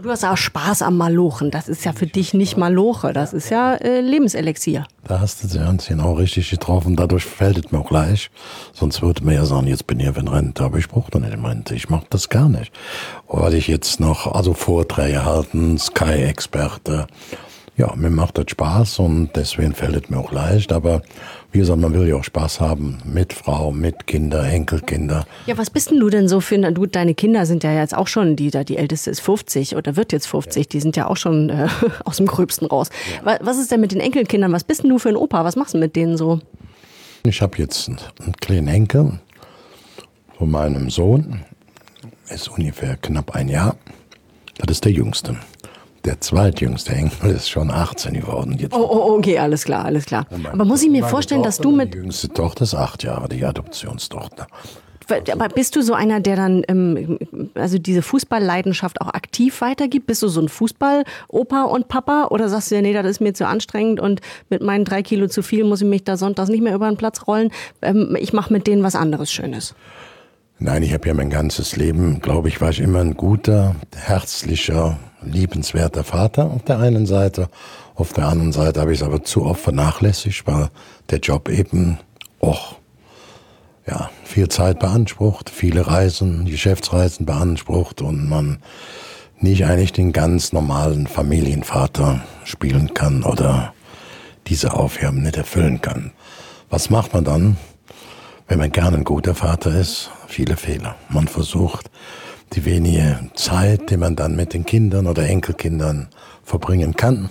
Du 0.00 0.10
hast 0.10 0.24
auch 0.24 0.36
Spaß 0.36 0.82
am 0.82 0.96
Malochen. 0.96 1.50
Das 1.50 1.68
ist 1.68 1.84
ja 1.84 1.92
für 1.92 2.06
dich 2.06 2.32
nicht 2.32 2.56
Maloche, 2.56 3.12
das 3.12 3.32
ist 3.32 3.50
ja 3.50 3.74
äh, 3.74 4.00
Lebenselixier. 4.00 4.86
Da 5.02 5.18
hast 5.18 5.42
du 5.42 5.48
sie 5.48 5.58
ganz 5.58 5.88
genau 5.88 6.12
richtig 6.12 6.50
getroffen. 6.50 6.94
Dadurch 6.94 7.24
fällt 7.24 7.58
es 7.58 7.72
mir 7.72 7.80
auch 7.80 7.88
gleich. 7.88 8.30
Sonst 8.72 9.02
würde 9.02 9.24
man 9.24 9.34
ja 9.34 9.44
sagen, 9.44 9.66
jetzt 9.66 9.88
bin 9.88 9.98
ich 9.98 10.06
in 10.06 10.28
Rente. 10.28 10.62
Aber 10.62 10.78
ich 10.78 10.88
brauche 10.88 11.10
doch 11.10 11.18
nicht 11.18 11.32
in 11.32 11.44
Rente. 11.44 11.74
Ich 11.74 11.88
mache 11.88 12.06
das 12.10 12.28
gar 12.28 12.48
nicht. 12.48 12.72
Weil 13.26 13.54
ich 13.54 13.66
jetzt 13.66 13.98
noch, 13.98 14.32
also 14.32 14.54
Vorträge 14.54 15.24
halten, 15.24 15.78
Sky-Experte. 15.78 17.08
Ja, 17.76 17.94
mir 17.96 18.10
macht 18.10 18.38
das 18.38 18.50
Spaß 18.50 19.00
und 19.00 19.30
deswegen 19.34 19.74
fällt 19.74 20.04
es 20.04 20.10
mir 20.10 20.18
auch 20.18 20.30
leicht. 20.30 20.72
Aber 20.72 21.02
wie 21.50 21.60
gesagt, 21.60 21.80
man 21.80 21.94
will 21.94 22.06
ja 22.06 22.16
auch 22.16 22.24
Spaß 22.24 22.60
haben 22.60 22.98
mit 23.04 23.32
Frau, 23.32 23.72
mit 23.72 24.06
Kinder, 24.06 24.44
Enkelkinder. 24.44 25.26
Ja, 25.46 25.56
was 25.56 25.70
bist 25.70 25.90
denn 25.90 25.98
du 25.98 26.10
denn 26.10 26.28
so 26.28 26.40
für, 26.40 26.58
du, 26.58 26.86
deine 26.86 27.14
Kinder 27.14 27.46
sind 27.46 27.64
ja 27.64 27.72
jetzt 27.72 27.96
auch 27.96 28.06
schon, 28.06 28.36
die 28.36 28.50
da, 28.50 28.64
die 28.64 28.76
älteste 28.76 29.10
ist 29.10 29.20
50 29.20 29.74
oder 29.74 29.96
wird 29.96 30.12
jetzt 30.12 30.26
50, 30.26 30.64
ja. 30.64 30.68
die 30.70 30.80
sind 30.80 30.96
ja 30.96 31.06
auch 31.06 31.16
schon 31.16 31.48
äh, 31.48 31.68
aus 32.04 32.18
dem 32.18 32.26
Gröbsten 32.26 32.66
raus. 32.66 32.90
Ja. 33.24 33.38
Was 33.40 33.58
ist 33.58 33.72
denn 33.72 33.80
mit 33.80 33.92
den 33.92 34.00
Enkelkindern? 34.00 34.52
Was 34.52 34.64
bist 34.64 34.82
denn 34.82 34.90
du 34.90 34.98
für 34.98 35.08
ein 35.08 35.16
Opa? 35.16 35.42
Was 35.44 35.56
machst 35.56 35.72
du 35.72 35.78
mit 35.78 35.96
denen 35.96 36.18
so? 36.18 36.40
Ich 37.24 37.40
habe 37.40 37.56
jetzt 37.58 37.88
einen, 37.88 37.98
einen 38.20 38.32
kleinen 38.34 38.68
Enkel 38.68 39.18
von 40.36 40.50
meinem 40.50 40.90
Sohn, 40.90 41.44
ist 42.28 42.48
ungefähr 42.48 42.96
knapp 42.96 43.34
ein 43.34 43.48
Jahr. 43.48 43.76
Das 44.58 44.76
ist 44.76 44.84
der 44.84 44.92
Jüngste 44.92 45.36
der 46.08 46.22
zweitjüngste 46.22 46.92
Enkel 46.94 47.32
ist 47.32 47.50
schon 47.50 47.70
18 47.70 48.14
geworden. 48.14 48.56
Jetzt 48.58 48.74
oh, 48.74 48.78
oh, 48.78 49.18
okay, 49.18 49.38
alles 49.38 49.64
klar, 49.64 49.84
alles 49.84 50.06
klar. 50.06 50.26
Aber 50.50 50.64
muss 50.64 50.82
ich 50.82 50.88
mir 50.88 51.04
vorstellen, 51.04 51.42
Tochter, 51.42 51.48
dass 51.48 51.58
du 51.58 51.70
mit. 51.70 51.92
Die 51.92 51.98
jüngste 51.98 52.30
Tochter 52.30 52.64
ist 52.64 52.74
acht 52.74 53.04
Jahre, 53.04 53.28
die 53.28 53.44
Adoptionstochter. 53.44 54.46
Aber 55.30 55.48
bist 55.48 55.76
du 55.76 55.82
so 55.82 55.92
einer, 55.92 56.20
der 56.20 56.36
dann 56.36 56.62
ähm, 56.68 57.18
also 57.54 57.78
diese 57.78 58.00
Fußballleidenschaft 58.00 59.02
auch 59.02 59.08
aktiv 59.08 59.60
weitergibt? 59.60 60.06
Bist 60.06 60.22
du 60.22 60.28
so 60.28 60.40
ein 60.40 60.48
Fußball-Opa 60.48 61.64
und 61.64 61.88
Papa? 61.88 62.28
Oder 62.30 62.48
sagst 62.48 62.70
du 62.70 62.76
ja, 62.76 62.82
nee, 62.82 62.94
das 62.94 63.06
ist 63.06 63.20
mir 63.20 63.34
zu 63.34 63.46
anstrengend 63.46 64.00
und 64.00 64.22
mit 64.48 64.62
meinen 64.62 64.86
drei 64.86 65.02
Kilo 65.02 65.26
zu 65.28 65.42
viel 65.42 65.64
muss 65.64 65.82
ich 65.82 65.88
mich 65.88 66.04
da 66.04 66.16
sonntags 66.16 66.48
nicht 66.48 66.62
mehr 66.62 66.74
über 66.74 66.88
den 66.88 66.96
Platz 66.96 67.26
rollen? 67.26 67.50
Ähm, 67.82 68.16
ich 68.18 68.32
mache 68.32 68.50
mit 68.50 68.66
denen 68.66 68.82
was 68.82 68.94
anderes 68.94 69.30
Schönes. 69.30 69.74
Nein, 70.58 70.82
ich 70.82 70.92
habe 70.94 71.06
ja 71.06 71.14
mein 71.14 71.30
ganzes 71.30 71.76
Leben, 71.76 72.20
glaube 72.20 72.48
ich, 72.48 72.62
war 72.62 72.70
ich 72.70 72.80
immer 72.80 73.00
ein 73.00 73.14
guter, 73.14 73.76
herzlicher, 73.94 74.98
liebenswerter 75.22 76.04
Vater 76.04 76.50
auf 76.50 76.62
der 76.64 76.78
einen 76.78 77.06
Seite. 77.06 77.48
Auf 77.94 78.12
der 78.12 78.28
anderen 78.28 78.52
Seite 78.52 78.80
habe 78.80 78.92
ich 78.92 79.00
es 79.00 79.06
aber 79.06 79.24
zu 79.24 79.44
oft 79.44 79.60
vernachlässigt, 79.60 80.46
weil 80.46 80.68
der 81.10 81.18
Job 81.18 81.48
eben 81.48 81.98
auch 82.40 82.76
ja, 83.86 84.10
viel 84.24 84.48
Zeit 84.48 84.78
beansprucht, 84.78 85.50
viele 85.50 85.86
Reisen, 85.86 86.44
Geschäftsreisen 86.44 87.26
beansprucht 87.26 88.02
und 88.02 88.28
man 88.28 88.58
nicht 89.40 89.64
eigentlich 89.64 89.92
den 89.92 90.12
ganz 90.12 90.52
normalen 90.52 91.06
Familienvater 91.06 92.20
spielen 92.44 92.92
kann 92.94 93.22
oder 93.22 93.72
diese 94.46 94.74
Aufgaben 94.74 95.22
nicht 95.22 95.36
erfüllen 95.36 95.80
kann. 95.80 96.12
Was 96.70 96.90
macht 96.90 97.14
man 97.14 97.24
dann, 97.24 97.56
wenn 98.46 98.58
man 98.58 98.72
gerne 98.72 98.98
ein 98.98 99.04
guter 99.04 99.34
Vater 99.34 99.74
ist? 99.74 100.10
Viele 100.26 100.56
Fehler. 100.56 100.96
Man 101.08 101.28
versucht, 101.28 101.90
die 102.52 102.64
wenige 102.64 103.30
Zeit, 103.34 103.90
die 103.90 103.96
man 103.96 104.16
dann 104.16 104.36
mit 104.36 104.54
den 104.54 104.64
Kindern 104.64 105.06
oder 105.06 105.28
Enkelkindern 105.28 106.08
verbringen 106.42 106.94
kann, 106.96 107.30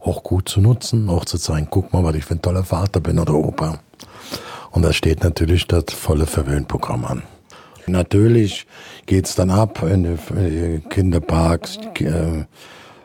auch 0.00 0.22
gut 0.22 0.48
zu 0.48 0.60
nutzen, 0.60 1.08
auch 1.08 1.24
zu 1.24 1.38
zeigen, 1.38 1.68
guck 1.70 1.92
mal, 1.92 2.04
was 2.04 2.14
ich 2.14 2.24
für 2.24 2.34
ein 2.34 2.42
toller 2.42 2.64
Vater 2.64 3.00
bin 3.00 3.18
oder 3.18 3.34
Opa. 3.34 3.78
Und 4.70 4.82
da 4.82 4.92
steht 4.92 5.24
natürlich 5.24 5.66
das 5.66 5.84
volle 5.88 6.26
Verwöhnprogramm 6.26 7.04
an. 7.04 7.22
Natürlich 7.86 8.66
geht's 9.06 9.34
dann 9.34 9.50
ab 9.50 9.82
in 9.82 10.04
die 10.04 10.80
Kinderparks, 10.88 11.78
äh, 11.98 12.44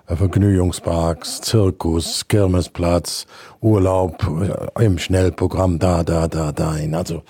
Vergnügungsparks, 0.07 1.41
Zirkus, 1.41 2.27
Kirmesplatz, 2.27 3.25
Urlaub 3.62 4.27
äh, 4.77 4.85
im 4.85 5.00
Schnellprogramm 5.00 5.79
da, 5.79 6.03
da, 6.03 6.27
da, 6.27 6.51
dahin. 6.51 6.93
Also 6.93 7.24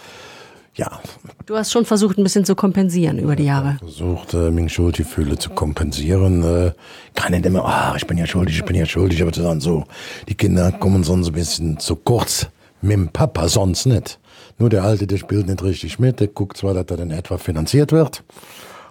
ja. 0.76 1.00
Du 1.46 1.56
hast 1.56 1.72
schon 1.72 1.86
versucht, 1.86 2.18
ein 2.18 2.24
bisschen 2.24 2.46
zu 2.46 2.56
kompensieren 2.56 3.20
über 3.20 3.36
die 3.36 3.46
Jahre. 3.46 3.78
Versucht, 3.80 4.34
äh, 4.34 4.52
meine 4.52 4.70
Schuldgefühle 4.70 5.38
zu 5.38 5.50
kompensieren. 5.52 6.44
Äh, 6.44 6.72
kann 7.14 7.32
nicht 7.32 7.46
immer, 7.46 7.66
ah, 7.66 7.94
ich 7.96 8.08
bin 8.08 8.18
ja 8.18 8.26
schuldig, 8.26 8.58
ich 8.58 8.66
bin 8.66 8.76
ja 8.76 8.86
schuldig, 8.86 9.22
aber 9.22 9.32
zu 9.32 9.42
sagen, 9.42 9.62
so, 9.62 9.86
die 10.28 10.36
Kinder 10.36 10.72
kommen 10.72 11.04
sonst 11.04 11.28
ein 11.28 11.34
bisschen 11.34 11.80
zu 11.80 11.96
kurz 11.96 12.48
mit 12.82 12.94
dem 12.94 13.10
Papa, 13.10 13.48
sonst 13.48 13.86
nicht. 13.86 14.20
Nur 14.58 14.70
der 14.70 14.84
Alte, 14.84 15.08
der 15.08 15.18
spielt 15.18 15.48
nicht 15.48 15.64
richtig 15.64 16.00
mit, 16.00 16.20
der 16.20 16.28
guckt 16.28 16.58
zwar, 16.58 16.74
dass 16.74 16.86
er 16.90 16.98
dann 16.98 17.12
etwa 17.12 17.38
finanziert 17.38 17.92
wird, 17.92 18.24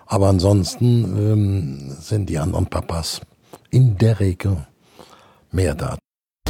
aber 0.07 0.29
ansonsten 0.29 1.05
ähm, 1.17 1.97
sind 2.01 2.29
die 2.29 2.39
anderen 2.39 2.67
Papas 2.67 3.21
in 3.71 3.97
der 3.97 4.21
Regel 4.21 4.67
mehr 5.51 5.75
da. 5.75 5.97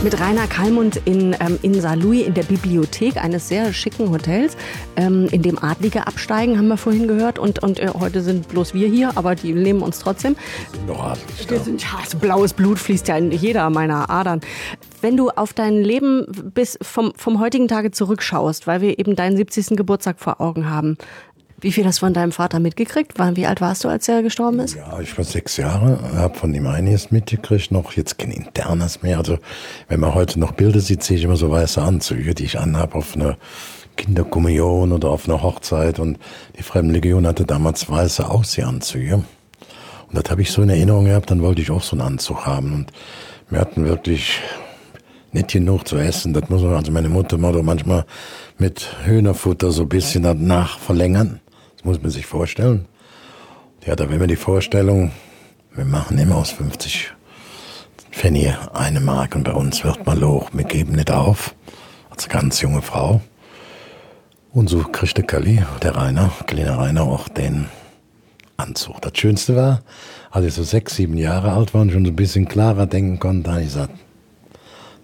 Mit 0.04 0.20
Rainer 0.20 0.46
Kalmund 0.46 1.00
in, 1.06 1.34
ähm, 1.40 1.58
in 1.62 1.80
Saarlouis 1.80 2.26
in 2.26 2.34
der 2.34 2.42
Bibliothek 2.42 3.16
eines 3.16 3.48
sehr 3.48 3.72
schicken 3.72 4.10
Hotels, 4.10 4.54
ähm, 4.96 5.28
in 5.32 5.40
dem 5.40 5.58
Adlige 5.58 6.06
absteigen, 6.06 6.58
haben 6.58 6.68
wir 6.68 6.76
vorhin 6.76 7.08
gehört. 7.08 7.38
Und, 7.38 7.62
und 7.62 7.78
äh, 7.78 7.88
heute 7.98 8.20
sind 8.20 8.48
bloß 8.48 8.74
wir 8.74 8.86
hier, 8.86 9.16
aber 9.16 9.34
die 9.34 9.54
nehmen 9.54 9.80
uns 9.80 10.00
trotzdem. 10.00 10.36
Noch 10.86 11.02
adlig 11.02 11.48
Wir 11.48 11.58
sind, 11.58 11.82
ja, 11.82 12.00
so 12.06 12.18
blaues 12.18 12.52
Blut 12.52 12.78
fließt 12.78 13.08
ja 13.08 13.16
in 13.16 13.32
jeder 13.32 13.70
meiner 13.70 14.10
Adern. 14.10 14.42
Wenn 15.00 15.16
du 15.16 15.30
auf 15.30 15.54
dein 15.54 15.76
Leben 15.76 16.26
bis 16.52 16.78
vom, 16.82 17.14
vom 17.16 17.40
heutigen 17.40 17.66
Tage 17.66 17.90
zurückschaust, 17.90 18.66
weil 18.66 18.82
wir 18.82 18.98
eben 18.98 19.16
deinen 19.16 19.38
70. 19.38 19.68
Geburtstag 19.68 20.20
vor 20.20 20.38
Augen 20.38 20.68
haben, 20.68 20.98
wie 21.60 21.72
viel 21.72 21.86
hast 21.86 21.98
du 21.98 22.06
von 22.06 22.14
deinem 22.14 22.32
Vater 22.32 22.58
mitgekriegt? 22.58 23.14
Wie 23.18 23.46
alt 23.46 23.60
warst 23.60 23.84
du, 23.84 23.88
als 23.88 24.08
er 24.08 24.22
gestorben 24.22 24.60
ist? 24.60 24.74
Ja, 24.74 25.00
ich 25.00 25.16
war 25.16 25.24
sechs 25.24 25.56
Jahre, 25.56 25.98
habe 26.16 26.36
von 26.36 26.54
ihm 26.54 26.66
einiges 26.66 27.10
mitgekriegt, 27.10 27.70
noch 27.70 27.92
jetzt 27.92 28.18
kein 28.18 28.32
internes 28.32 29.02
mehr. 29.02 29.18
Also 29.18 29.38
wenn 29.88 30.00
man 30.00 30.14
heute 30.14 30.38
noch 30.38 30.52
Bilder 30.52 30.80
sieht, 30.80 31.02
sehe 31.02 31.16
ich 31.16 31.24
immer 31.24 31.36
so 31.36 31.50
weiße 31.50 31.80
Anzüge, 31.80 32.34
die 32.34 32.44
ich 32.44 32.58
anhabe 32.58 32.96
auf 32.96 33.14
eine 33.14 33.36
Kinderkommunion 33.96 34.92
oder 34.92 35.08
auf 35.10 35.28
einer 35.28 35.42
Hochzeit. 35.42 35.98
Und 35.98 36.18
die 36.58 36.62
Fremdenlegion 36.62 37.26
hatte 37.26 37.44
damals 37.44 37.88
weiße 37.88 38.28
Aussiehanzüge. 38.28 39.14
Und 39.14 39.24
das 40.12 40.30
habe 40.30 40.42
ich 40.42 40.52
so 40.52 40.62
in 40.62 40.68
Erinnerung 40.68 41.06
gehabt, 41.06 41.30
dann 41.30 41.40
wollte 41.40 41.62
ich 41.62 41.70
auch 41.70 41.82
so 41.82 41.96
einen 41.96 42.06
Anzug 42.06 42.46
haben. 42.46 42.74
Und 42.74 42.92
wir 43.48 43.60
hatten 43.60 43.84
wirklich 43.84 44.40
nicht 45.32 45.52
genug 45.52 45.88
zu 45.88 45.96
essen. 45.96 46.32
Das 46.32 46.48
muss 46.48 46.62
man, 46.62 46.74
also 46.74 46.92
meine 46.92 47.08
Mutter 47.08 47.38
mal 47.38 47.54
manchmal 47.62 48.04
mit 48.58 48.86
Hühnerfutter 49.04 49.72
so 49.72 49.82
ein 49.82 49.88
bisschen 49.88 50.22
danach 50.22 50.78
verlängern 50.78 51.40
muss 51.84 52.02
man 52.02 52.10
sich 52.10 52.26
vorstellen. 52.26 52.86
Ja, 53.86 53.94
da 53.94 54.08
wenn 54.10 54.20
wir 54.20 54.26
die 54.26 54.36
Vorstellung, 54.36 55.12
wir 55.74 55.84
machen 55.84 56.18
immer 56.18 56.36
aus 56.36 56.50
50 56.50 57.12
Pfennig 58.10 58.54
eine 58.72 59.00
Mark 59.00 59.34
und 59.34 59.44
bei 59.44 59.52
uns 59.52 59.84
wird 59.84 60.06
mal 60.06 60.22
hoch, 60.22 60.50
wir 60.52 60.64
geben 60.64 60.92
nicht 60.92 61.10
auf, 61.10 61.54
als 62.10 62.28
ganz 62.28 62.60
junge 62.60 62.80
Frau. 62.80 63.20
Und 64.52 64.68
so 64.68 64.78
kriegte 64.84 65.22
Kali, 65.22 65.62
der 65.82 65.96
Rainer, 65.96 66.30
kleiner 66.46 66.78
Rainer, 66.78 67.02
auch 67.02 67.28
den 67.28 67.66
Anzug. 68.56 69.02
Das 69.02 69.12
Schönste 69.16 69.56
war, 69.56 69.82
als 70.30 70.46
ich 70.46 70.54
so 70.54 70.62
sechs, 70.62 70.94
sieben 70.94 71.16
Jahre 71.16 71.52
alt 71.52 71.74
war 71.74 71.82
und 71.82 71.90
schon 71.90 72.04
so 72.04 72.12
ein 72.12 72.16
bisschen 72.16 72.46
klarer 72.46 72.86
denken 72.86 73.18
konnte, 73.18 73.50
da 73.50 73.58
ich 73.58 73.64
gesagt, 73.64 73.94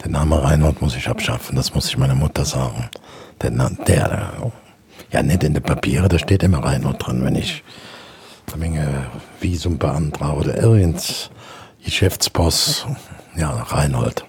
den 0.05 0.13
Namen 0.13 0.33
Reinhold 0.33 0.81
muss 0.81 0.97
ich 0.97 1.09
abschaffen, 1.09 1.57
das 1.57 1.75
muss 1.75 1.89
ich 1.89 1.99
meiner 1.99 2.15
Mutter 2.15 2.45
sagen. 2.45 2.89
Der, 3.43 3.51
der, 3.51 4.53
ja, 5.13 5.23
nicht 5.23 5.43
in 5.43 5.55
den 5.55 5.63
Papieren, 5.63 6.09
da 6.09 6.19
steht 6.19 6.43
immer 6.43 6.63
Reinhold 6.65 7.05
drin, 7.05 7.25
wenn 7.25 7.35
ich 7.35 7.65
eine 8.49 8.57
Menge 8.59 9.07
Visum 9.41 9.79
beantrage 9.79 10.39
oder 10.39 10.57
irgend 10.57 11.31
Geschäftsboss, 11.85 12.87
ja, 13.37 13.51
Reinhold. 13.51 14.25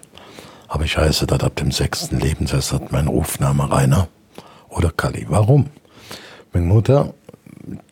Aber 0.68 0.86
ich 0.86 0.98
heiße 0.98 1.28
das 1.28 1.42
ab 1.42 1.56
dem 1.58 1.72
sechsten 1.72 2.20
Lebensjahr, 2.20 2.62
mein 2.92 3.08
Rufname 3.08 3.70
Rainer 3.70 4.08
oder 4.70 4.92
Kalli. 4.92 5.26
Warum? 5.30 5.68
Meine 6.54 6.66
Mutter, 6.66 7.14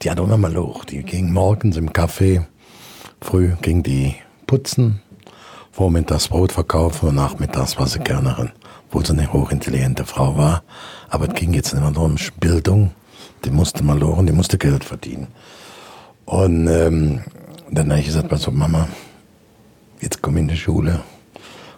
die 0.01 0.10
hat 0.10 0.19
auch 0.19 0.29
immer 0.29 0.53
hoch. 0.55 0.86
Die 0.86 1.03
ging 1.03 1.31
morgens 1.31 1.77
im 1.77 1.91
Café, 1.91 2.46
früh 3.22 3.55
ging 3.62 3.84
die 3.84 4.15
putzen, 4.48 5.01
vormittags 5.72 6.29
Brot 6.29 6.51
verkaufen 6.51 7.10
und 7.10 7.15
nachmittags 7.15 7.77
war 7.77 7.88
sie 7.88 8.00
Kernerin 8.00 8.51
obwohl 8.89 9.05
sie 9.05 9.13
eine 9.13 9.31
hochintelligente 9.31 10.03
Frau 10.03 10.36
war. 10.36 10.63
Aber 11.10 11.27
es 11.27 11.36
ging 11.36 11.53
jetzt 11.53 11.74
nicht 11.74 11.81
mehr 11.81 12.01
um 12.01 12.15
Bildung. 12.39 12.91
Die 13.46 13.51
musste 13.51 13.84
mal 13.84 13.98
lochen, 13.98 14.25
die 14.25 14.34
musste 14.34 14.58
Geld 14.58 14.84
verdienen. 14.84 15.27
Und 16.25 16.67
ähm, 16.67 17.22
dann 17.69 17.89
habe 17.89 18.00
ich 18.00 18.08
gesagt, 18.08 18.36
so 18.39 18.51
Mama, 18.51 18.88
jetzt 20.01 20.22
komm 20.22 20.38
in 20.38 20.48
die 20.48 20.58
Schule. 20.58 21.01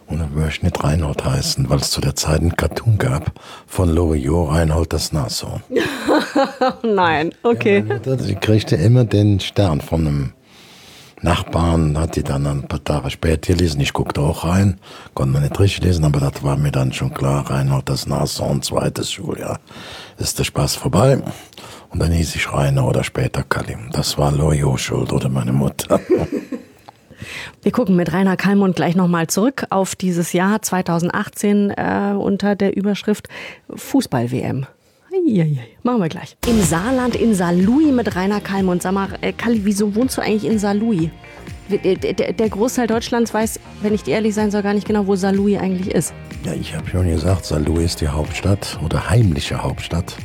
Und 0.06 0.20
dann 0.20 0.34
möchte 0.34 0.58
ich 0.58 0.62
nicht 0.62 0.82
Reinhold 0.84 1.24
heißen, 1.24 1.68
weil 1.70 1.78
es 1.78 1.90
zu 1.90 2.00
der 2.00 2.14
Zeit 2.14 2.40
einen 2.40 2.56
Cartoon 2.56 2.98
gab 2.98 3.32
von 3.66 3.88
Loriot, 3.88 4.50
Reinhold 4.50 4.92
das 4.92 5.12
Nashorn. 5.12 5.62
Nein, 6.82 7.32
okay. 7.42 7.84
Ja, 7.86 7.94
Mutter, 7.94 8.18
sie 8.18 8.34
kriegte 8.34 8.76
immer 8.76 9.04
den 9.04 9.40
Stern 9.40 9.80
von 9.80 10.06
einem 10.06 10.32
Nachbarn 11.22 11.96
hat 11.98 12.16
die 12.16 12.24
dann 12.24 12.46
ein 12.46 12.66
paar 12.66 12.82
Tage 12.82 13.10
später 13.10 13.54
gelesen. 13.54 13.80
Ich 13.80 13.92
guckte 13.92 14.20
auch 14.20 14.44
rein, 14.44 14.78
konnte 15.14 15.32
man 15.32 15.42
nicht 15.42 15.58
richtig 15.58 15.84
lesen, 15.84 16.04
aber 16.04 16.18
das 16.18 16.42
war 16.42 16.56
mir 16.56 16.72
dann 16.72 16.92
schon 16.92 17.14
klar. 17.14 17.48
Reinhold 17.48 17.88
das 17.88 18.06
Nashorn, 18.06 18.60
zweites 18.62 19.12
Schuljahr, 19.12 19.60
ist 20.18 20.38
der 20.38 20.44
Spaß 20.44 20.74
vorbei. 20.74 21.22
Und 21.90 22.02
dann 22.02 22.10
hieß 22.10 22.34
ich 22.34 22.52
Rainer 22.52 22.86
oder 22.86 23.04
später 23.04 23.44
Kalim. 23.44 23.90
Das 23.92 24.18
war 24.18 24.32
Loyo 24.32 24.76
schuld 24.76 25.12
oder 25.12 25.28
meine 25.28 25.52
Mutter. 25.52 26.00
Wir 27.62 27.70
gucken 27.70 27.94
mit 27.94 28.12
Rainer 28.12 28.36
Kalmund 28.36 28.74
gleich 28.74 28.96
nochmal 28.96 29.28
zurück 29.28 29.66
auf 29.70 29.94
dieses 29.94 30.32
Jahr 30.32 30.60
2018 30.60 31.70
äh, 31.70 32.14
unter 32.18 32.56
der 32.56 32.76
Überschrift 32.76 33.28
Fußball-WM. 33.72 34.66
Machen 35.82 36.00
wir 36.00 36.08
gleich. 36.08 36.36
Im 36.48 36.60
Saarland, 36.62 37.16
in 37.16 37.34
Saarlouis 37.34 37.92
mit 37.92 38.16
Rainer 38.16 38.40
Kalmund. 38.40 38.82
Sag 38.82 38.92
mal, 38.92 39.08
äh, 39.20 39.32
Kalli, 39.32 39.60
wieso 39.64 39.94
wohnst 39.94 40.16
du 40.16 40.22
eigentlich 40.22 40.50
in 40.50 40.58
Saarlouis? 40.58 41.10
Der, 41.68 42.32
der 42.32 42.48
Großteil 42.48 42.86
Deutschlands 42.86 43.32
weiß, 43.32 43.60
wenn 43.82 43.94
ich 43.94 44.06
ehrlich 44.06 44.34
sein 44.34 44.50
soll, 44.50 44.62
gar 44.62 44.74
nicht 44.74 44.86
genau, 44.86 45.06
wo 45.06 45.14
Saarlouis 45.14 45.58
eigentlich 45.58 45.94
ist. 45.94 46.12
Ja, 46.44 46.52
ich 46.54 46.74
habe 46.74 46.88
schon 46.88 47.08
gesagt, 47.08 47.44
Saarlouis 47.44 47.84
ist 47.84 48.00
die 48.00 48.08
Hauptstadt 48.08 48.78
oder 48.84 49.08
heimliche 49.08 49.62
Hauptstadt 49.62 50.16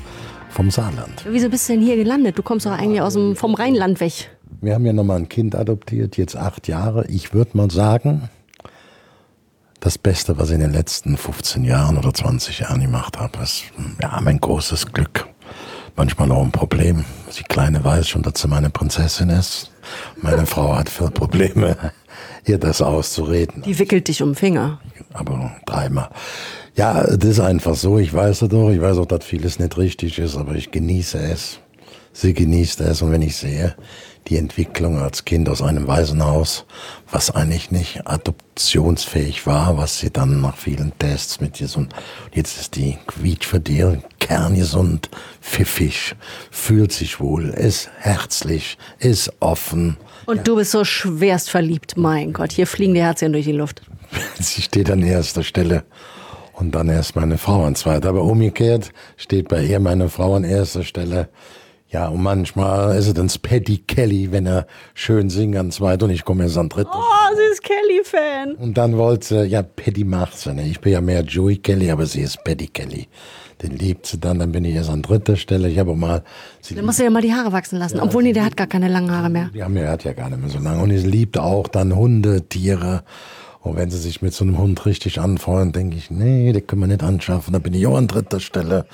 vom 0.50 0.72
Saarland. 0.72 1.26
Wieso 1.30 1.50
bist 1.50 1.68
du 1.70 1.74
denn 1.74 1.82
hier 1.82 1.96
gelandet? 1.96 2.38
Du 2.38 2.44
kommst 2.44 2.66
doch 2.66 2.72
eigentlich 2.72 3.02
aus 3.02 3.14
dem, 3.14 3.36
vom 3.36 3.54
Rheinland 3.56 4.00
weg. 4.00 4.30
Wir 4.62 4.74
haben 4.74 4.86
ja 4.86 4.94
nochmal 4.94 5.18
ein 5.18 5.30
Kind 5.30 5.54
adoptiert, 5.56 6.18
jetzt 6.18 6.36
acht 6.36 6.68
Jahre. 6.68 7.06
Ich 7.08 7.34
würde 7.34 7.56
mal 7.56 7.70
sagen, 7.70 8.30
das 9.80 9.98
Beste, 9.98 10.38
was 10.38 10.50
ich 10.50 10.56
in 10.56 10.62
den 10.62 10.74
letzten 10.74 11.18
15 11.18 11.64
Jahren 11.64 11.98
oder 11.98 12.14
20 12.14 12.60
Jahren 12.60 12.82
gemacht 12.82 13.18
habe. 13.18 13.40
Ist 13.44 13.64
ja, 14.02 14.20
mein 14.22 14.40
großes 14.40 14.92
Glück. 14.92 15.28
Manchmal 15.96 16.32
auch 16.32 16.44
ein 16.44 16.52
Problem. 16.52 17.06
Die 17.38 17.44
Kleine 17.44 17.84
weiß 17.84 18.08
schon, 18.08 18.22
dass 18.22 18.40
sie 18.40 18.48
meine 18.48 18.70
Prinzessin 18.70 19.30
ist. 19.30 19.72
Meine 20.22 20.46
Frau 20.46 20.76
hat 20.76 20.90
viel 20.90 21.10
Probleme, 21.10 21.76
ihr 22.46 22.60
das 22.60 22.82
auszureden. 22.82 23.64
Die 23.64 23.80
wickelt 23.80 24.08
dich 24.08 24.22
um 24.22 24.30
den 24.30 24.36
Finger. 24.36 24.80
Aber 25.14 25.56
dreimal. 25.66 26.10
Ja, 26.76 27.04
das 27.04 27.26
ist 27.30 27.40
einfach 27.40 27.76
so. 27.76 27.98
Ich 27.98 28.14
weiß 28.14 28.44
es 28.44 28.50
doch. 28.50 28.70
Ich 28.70 28.82
weiß 28.82 28.98
auch, 28.98 29.08
dass 29.08 29.26
vieles 29.26 29.58
nicht 29.58 29.78
richtig 29.78 30.20
ist, 30.20 30.38
aber 30.38 30.54
ich 30.54 30.70
genieße 30.70 31.18
es. 31.18 31.60
Sie 32.14 32.34
genießt 32.34 32.82
es. 32.82 33.02
Und 33.02 33.12
wenn 33.12 33.24
ich 33.24 33.36
sehe, 33.36 33.76
die 34.28 34.38
Entwicklung 34.38 35.00
als 35.00 35.26
Kind 35.26 35.50
aus 35.50 35.62
einem 35.62 35.88
Waisenhaus, 35.88 36.66
was 37.10 37.32
eigentlich 37.32 37.72
nicht 37.72 38.06
adoptionsfähig 38.06 39.48
war, 39.48 39.78
was 39.78 40.00
sie 40.00 40.12
dann 40.12 40.42
nach 40.42 40.58
vielen 40.58 40.92
Tests 41.00 41.40
mit 41.40 41.58
gesund, 41.58 41.94
jetzt 42.34 42.60
ist 42.60 42.76
die 42.76 42.98
quietschverdeel, 43.08 44.02
kerngesund, 44.20 45.10
pfiffig, 45.42 46.16
fühlt 46.52 46.92
sich 46.92 47.20
wohl, 47.20 47.50
ist 47.50 47.90
herzlich, 48.00 48.78
ist 49.00 49.32
offen. 49.40 49.98
Und 50.26 50.38
ja. 50.38 50.44
du 50.44 50.56
bist 50.58 50.72
so 50.72 50.84
schwerst 50.84 51.50
verliebt, 51.50 51.96
mein 51.96 52.34
Gott, 52.34 52.52
hier 52.52 52.68
fliegen 52.68 52.94
die 52.94 53.02
Herzchen 53.02 53.32
durch 53.32 53.46
die 53.46 53.54
Luft. 53.54 53.82
sie 54.40 54.62
steht 54.62 54.92
an 54.92 55.02
erster 55.02 55.44
Stelle 55.44 55.84
und 56.54 56.74
dann 56.74 56.90
erst 56.90 57.16
meine 57.16 57.38
Frau 57.38 57.64
an 57.66 57.76
zweiter. 57.76 58.10
Aber 58.10 58.24
umgekehrt 58.24 58.92
steht 59.16 59.48
bei 59.48 59.64
ihr 59.64 59.80
meine 59.80 60.10
Frau 60.10 60.36
an 60.36 60.44
erster 60.44 60.84
Stelle. 60.84 61.30
Ja, 61.90 62.10
und 62.10 62.22
manchmal 62.22 62.98
ist 62.98 63.08
es 63.08 63.14
dann 63.14 63.30
Paddy 63.42 63.78
Kelly, 63.88 64.32
wenn 64.34 64.46
er 64.46 64.68
schön 64.94 65.30
singt 65.30 65.56
an 65.56 65.72
zweit 65.72 66.04
und 66.04 66.10
ich 66.10 66.26
komme 66.26 66.44
erst 66.44 66.58
an 66.58 66.68
dritter. 66.68 66.92
Oh, 66.94 67.36
sie 67.36 67.54
ist 67.54 67.64
Kelly-Fan. 67.64 68.56
Und 68.56 68.78
dann 68.78 68.98
wollte, 68.98 69.46
ja, 69.46 69.62
Paddy 69.62 70.04
macht 70.04 70.38
sie. 70.38 70.54
Ne? 70.54 70.68
Ich 70.68 70.82
bin 70.82 70.92
ja 70.92 71.00
mehr 71.00 71.22
Joey 71.22 71.58
Kelly, 71.58 71.90
aber 71.90 72.06
sie 72.06 72.22
ist 72.22 72.44
Paddy 72.44 72.68
Kelly. 72.68 73.08
Den 73.62 73.72
liebt 73.72 74.06
sie 74.06 74.20
dann, 74.20 74.40
dann 74.40 74.52
bin 74.52 74.66
ich 74.66 74.76
erst 74.76 74.90
an 74.90 75.02
dritter 75.02 75.36
Stelle. 75.36 75.70
Ich 75.70 75.80
habe 75.80 75.96
mal. 75.96 76.24
Sie 76.62 76.76
dann 76.76 76.86
musst 76.86 77.00
du 77.00 77.04
ja 77.04 77.10
mal 77.10 77.22
die 77.22 77.34
Haare 77.34 77.54
wachsen 77.54 77.80
lassen. 77.80 77.98
Ja, 77.98 78.04
Obwohl, 78.04 78.22
nee, 78.22 78.34
der 78.34 78.46
hat 78.46 78.58
gar 78.58 78.68
keine 78.68 78.88
langen 78.88 79.10
Haare 79.10 79.30
mehr. 79.30 79.50
Ja, 79.54 79.68
er 79.68 79.92
hat 79.92 80.04
ja 80.04 80.14
gar 80.14 80.30
nicht 80.30 80.42
mehr 80.42 80.50
so 80.50 80.60
lange. 80.60 80.84
Und 80.84 80.90
sie 80.96 81.08
liebt 81.08 81.40
auch 81.40 81.68
dann 81.68 81.96
Hunde, 81.96 82.44
Tiere. 82.48 83.04
Und 83.68 83.78
wenn 83.78 83.90
sie 83.90 83.98
sich 83.98 84.22
mit 84.22 84.34
so 84.34 84.44
einem 84.44 84.58
Hund 84.58 84.86
richtig 84.86 85.20
anfreuen, 85.20 85.72
denke 85.72 85.98
ich, 85.98 86.10
nee, 86.10 86.52
den 86.54 86.66
können 86.66 86.82
wir 86.82 86.88
nicht 86.88 87.04
anschaffen. 87.04 87.54
Da 87.54 87.60
bin 87.60 87.74
ich 87.74 87.86
auch 87.88 87.98
an 87.98 88.08
dritter 88.08 88.40
Stelle. 88.40 88.86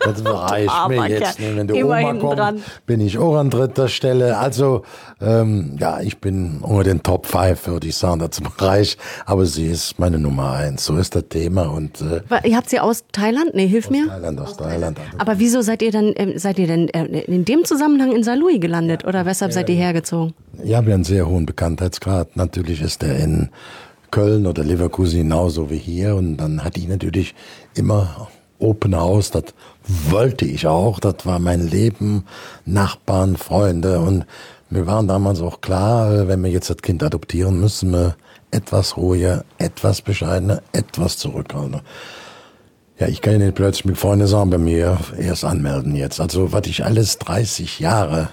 Das 0.00 0.24
reicht 0.24 0.88
mir 0.88 1.08
jetzt. 1.08 1.40
Nee, 1.40 1.56
wenn 1.56 1.66
der 1.66 1.84
Oma 1.84 2.14
kommt, 2.14 2.38
dran. 2.38 2.62
bin 2.86 3.00
ich 3.00 3.18
auch 3.18 3.36
an 3.36 3.50
dritter 3.50 3.88
Stelle. 3.88 4.38
Also, 4.38 4.82
ähm, 5.20 5.76
ja, 5.78 6.00
ich 6.00 6.18
bin 6.18 6.58
unter 6.62 6.84
den 6.84 7.02
Top 7.02 7.26
5, 7.26 7.66
würde 7.66 7.88
ich 7.88 7.96
sagen, 7.96 8.20
dazu 8.20 8.42
Bereich. 8.58 8.96
Aber 9.26 9.46
sie 9.46 9.66
ist 9.66 9.98
meine 9.98 10.18
Nummer 10.18 10.52
eins. 10.52 10.84
So 10.84 10.96
ist 10.96 11.14
das 11.14 11.24
Thema. 11.28 11.62
Und, 11.62 12.00
äh, 12.00 12.48
ihr 12.48 12.56
habt 12.56 12.70
sie 12.70 12.80
aus 12.80 13.04
Thailand? 13.12 13.54
Nee, 13.54 13.66
hilf 13.66 13.86
aus 13.86 13.90
mir. 13.90 14.06
Thailand, 14.06 14.40
aus, 14.40 14.50
aus 14.50 14.56
Thailand. 14.56 14.98
Thailand. 14.98 15.20
Aber 15.20 15.38
wieso 15.38 15.60
seid 15.62 15.82
ihr 15.82 15.90
dann, 15.90 16.12
äh, 16.14 16.38
seid 16.38 16.58
ihr 16.58 16.66
denn 16.66 16.88
äh, 16.88 17.20
in 17.22 17.44
dem 17.44 17.64
Zusammenhang 17.64 18.12
in 18.12 18.22
Salui 18.22 18.58
gelandet? 18.58 19.04
Oder 19.04 19.26
weshalb 19.26 19.52
seid 19.52 19.68
ihr 19.68 19.76
hergezogen? 19.76 20.34
Ja, 20.62 20.84
wir 20.84 20.92
haben 20.92 21.00
einen 21.00 21.04
sehr 21.04 21.26
hohen 21.26 21.46
Bekanntheitsgrad. 21.46 22.36
Natürlich 22.36 22.82
ist 22.82 23.02
er 23.02 23.16
in 23.18 23.48
Köln 24.10 24.46
oder 24.46 24.64
Leverkusen 24.64 25.18
genauso 25.18 25.70
wie 25.70 25.78
hier. 25.78 26.16
Und 26.16 26.36
dann 26.36 26.64
hatte 26.64 26.80
ich 26.80 26.88
natürlich 26.88 27.34
immer 27.74 28.28
Open 28.58 28.94
House, 28.94 29.30
das 29.30 29.44
wollte 30.10 30.44
ich 30.44 30.66
auch, 30.66 31.00
das 31.00 31.24
war 31.24 31.38
mein 31.38 31.66
Leben, 31.66 32.24
Nachbarn, 32.66 33.36
Freunde. 33.36 34.00
Und 34.00 34.26
wir 34.68 34.86
waren 34.86 35.08
damals 35.08 35.40
auch 35.40 35.60
klar, 35.60 36.28
wenn 36.28 36.44
wir 36.44 36.50
jetzt 36.50 36.70
das 36.70 36.76
Kind 36.78 37.02
adoptieren, 37.02 37.60
müssen 37.60 37.92
wir 37.92 38.16
etwas 38.50 38.96
ruhiger, 38.96 39.44
etwas 39.58 40.02
bescheidener, 40.02 40.62
etwas 40.72 41.16
zurückhalten. 41.18 41.80
Ja, 42.98 43.08
ich 43.08 43.22
kann 43.22 43.32
ja 43.34 43.38
nicht 43.38 43.54
plötzlich 43.54 43.86
mit 43.86 43.96
Freunden 43.96 44.26
sagen, 44.26 44.50
bei 44.50 44.58
mir 44.58 44.98
erst 45.18 45.44
anmelden 45.44 45.96
jetzt. 45.96 46.20
Also, 46.20 46.52
was 46.52 46.66
ich 46.66 46.84
alles 46.84 47.16
30 47.18 47.80
Jahre 47.80 48.28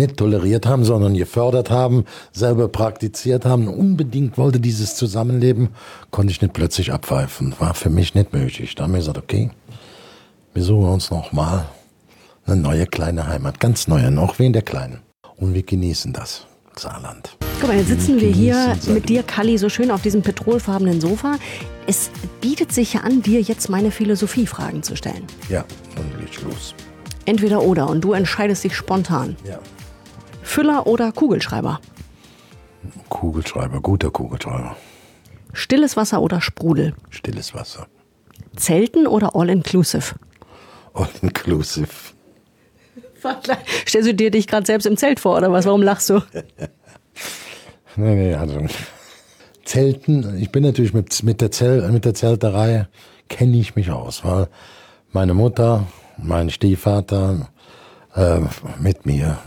nicht 0.00 0.16
toleriert 0.16 0.66
haben, 0.66 0.84
sondern 0.84 1.14
gefördert 1.14 1.70
haben, 1.70 2.04
selber 2.32 2.68
praktiziert 2.68 3.44
haben, 3.44 3.68
unbedingt 3.68 4.38
wollte 4.38 4.58
dieses 4.58 4.96
Zusammenleben, 4.96 5.68
konnte 6.10 6.32
ich 6.32 6.42
nicht 6.42 6.54
plötzlich 6.54 6.92
abpfeifen. 6.92 7.54
War 7.58 7.74
für 7.74 7.90
mich 7.90 8.14
nicht 8.14 8.32
möglich. 8.32 8.74
Da 8.74 8.84
haben 8.84 8.92
wir 8.92 8.98
gesagt, 8.98 9.18
okay, 9.18 9.50
wir 10.54 10.62
suchen 10.62 10.88
uns 10.88 11.10
nochmal 11.10 11.66
eine 12.46 12.56
neue 12.56 12.86
kleine 12.86 13.28
Heimat, 13.28 13.60
ganz 13.60 13.86
neue, 13.86 14.10
noch 14.10 14.38
wie 14.38 14.46
in 14.46 14.52
der 14.52 14.62
kleinen. 14.62 15.00
Und 15.36 15.54
wir 15.54 15.62
genießen 15.62 16.12
das. 16.12 16.46
Saarland. 16.76 17.36
Guck 17.60 17.68
mal, 17.68 17.76
jetzt 17.76 17.88
sitzen 17.88 18.20
wir 18.20 18.30
hier 18.30 18.76
mit 18.88 19.08
dir, 19.08 19.22
Kalli, 19.22 19.58
so 19.58 19.68
schön 19.68 19.90
auf 19.90 20.02
diesem 20.02 20.22
petrolfarbenen 20.22 21.00
Sofa. 21.00 21.36
Es 21.86 22.10
bietet 22.40 22.72
sich 22.72 22.94
ja 22.94 23.00
an, 23.00 23.22
dir 23.22 23.40
jetzt 23.40 23.68
meine 23.68 23.90
Philosophiefragen 23.90 24.82
zu 24.82 24.96
stellen. 24.96 25.24
Ja, 25.48 25.64
dann 25.94 26.06
geht's 26.18 26.40
los. 26.42 26.74
Entweder 27.26 27.62
oder 27.62 27.88
und 27.88 28.00
du 28.02 28.12
entscheidest 28.12 28.64
dich 28.64 28.74
spontan. 28.74 29.36
Ja. 29.46 29.58
Füller 30.50 30.88
oder 30.88 31.12
Kugelschreiber? 31.12 31.80
Kugelschreiber, 33.08 33.80
guter 33.80 34.10
Kugelschreiber. 34.10 34.76
Stilles 35.52 35.96
Wasser 35.96 36.20
oder 36.20 36.40
Sprudel? 36.40 36.92
Stilles 37.08 37.54
Wasser. 37.54 37.86
Zelten 38.56 39.06
oder 39.06 39.36
All-Inclusive? 39.36 40.16
All-Inclusive. 40.92 41.86
Stellst 43.86 44.08
du 44.08 44.12
dir 44.12 44.32
dich 44.32 44.48
gerade 44.48 44.66
selbst 44.66 44.86
im 44.86 44.96
Zelt 44.96 45.20
vor 45.20 45.36
oder 45.36 45.52
was? 45.52 45.66
Warum 45.66 45.82
lachst 45.82 46.10
du? 46.10 46.14
nee, 47.94 48.14
nee, 48.16 48.34
also 48.34 48.60
Zelten, 49.64 50.36
ich 50.36 50.50
bin 50.50 50.64
natürlich 50.64 50.92
mit, 50.92 51.22
mit, 51.22 51.40
der, 51.40 51.52
Zel, 51.52 51.88
mit 51.92 52.04
der 52.04 52.14
Zelterei, 52.14 52.88
kenne 53.28 53.56
ich 53.56 53.76
mich 53.76 53.92
aus, 53.92 54.24
weil 54.24 54.48
meine 55.12 55.32
Mutter, 55.32 55.86
mein 56.16 56.50
Stiefvater 56.50 57.48
äh, 58.16 58.40
mit 58.80 59.06
mir 59.06 59.38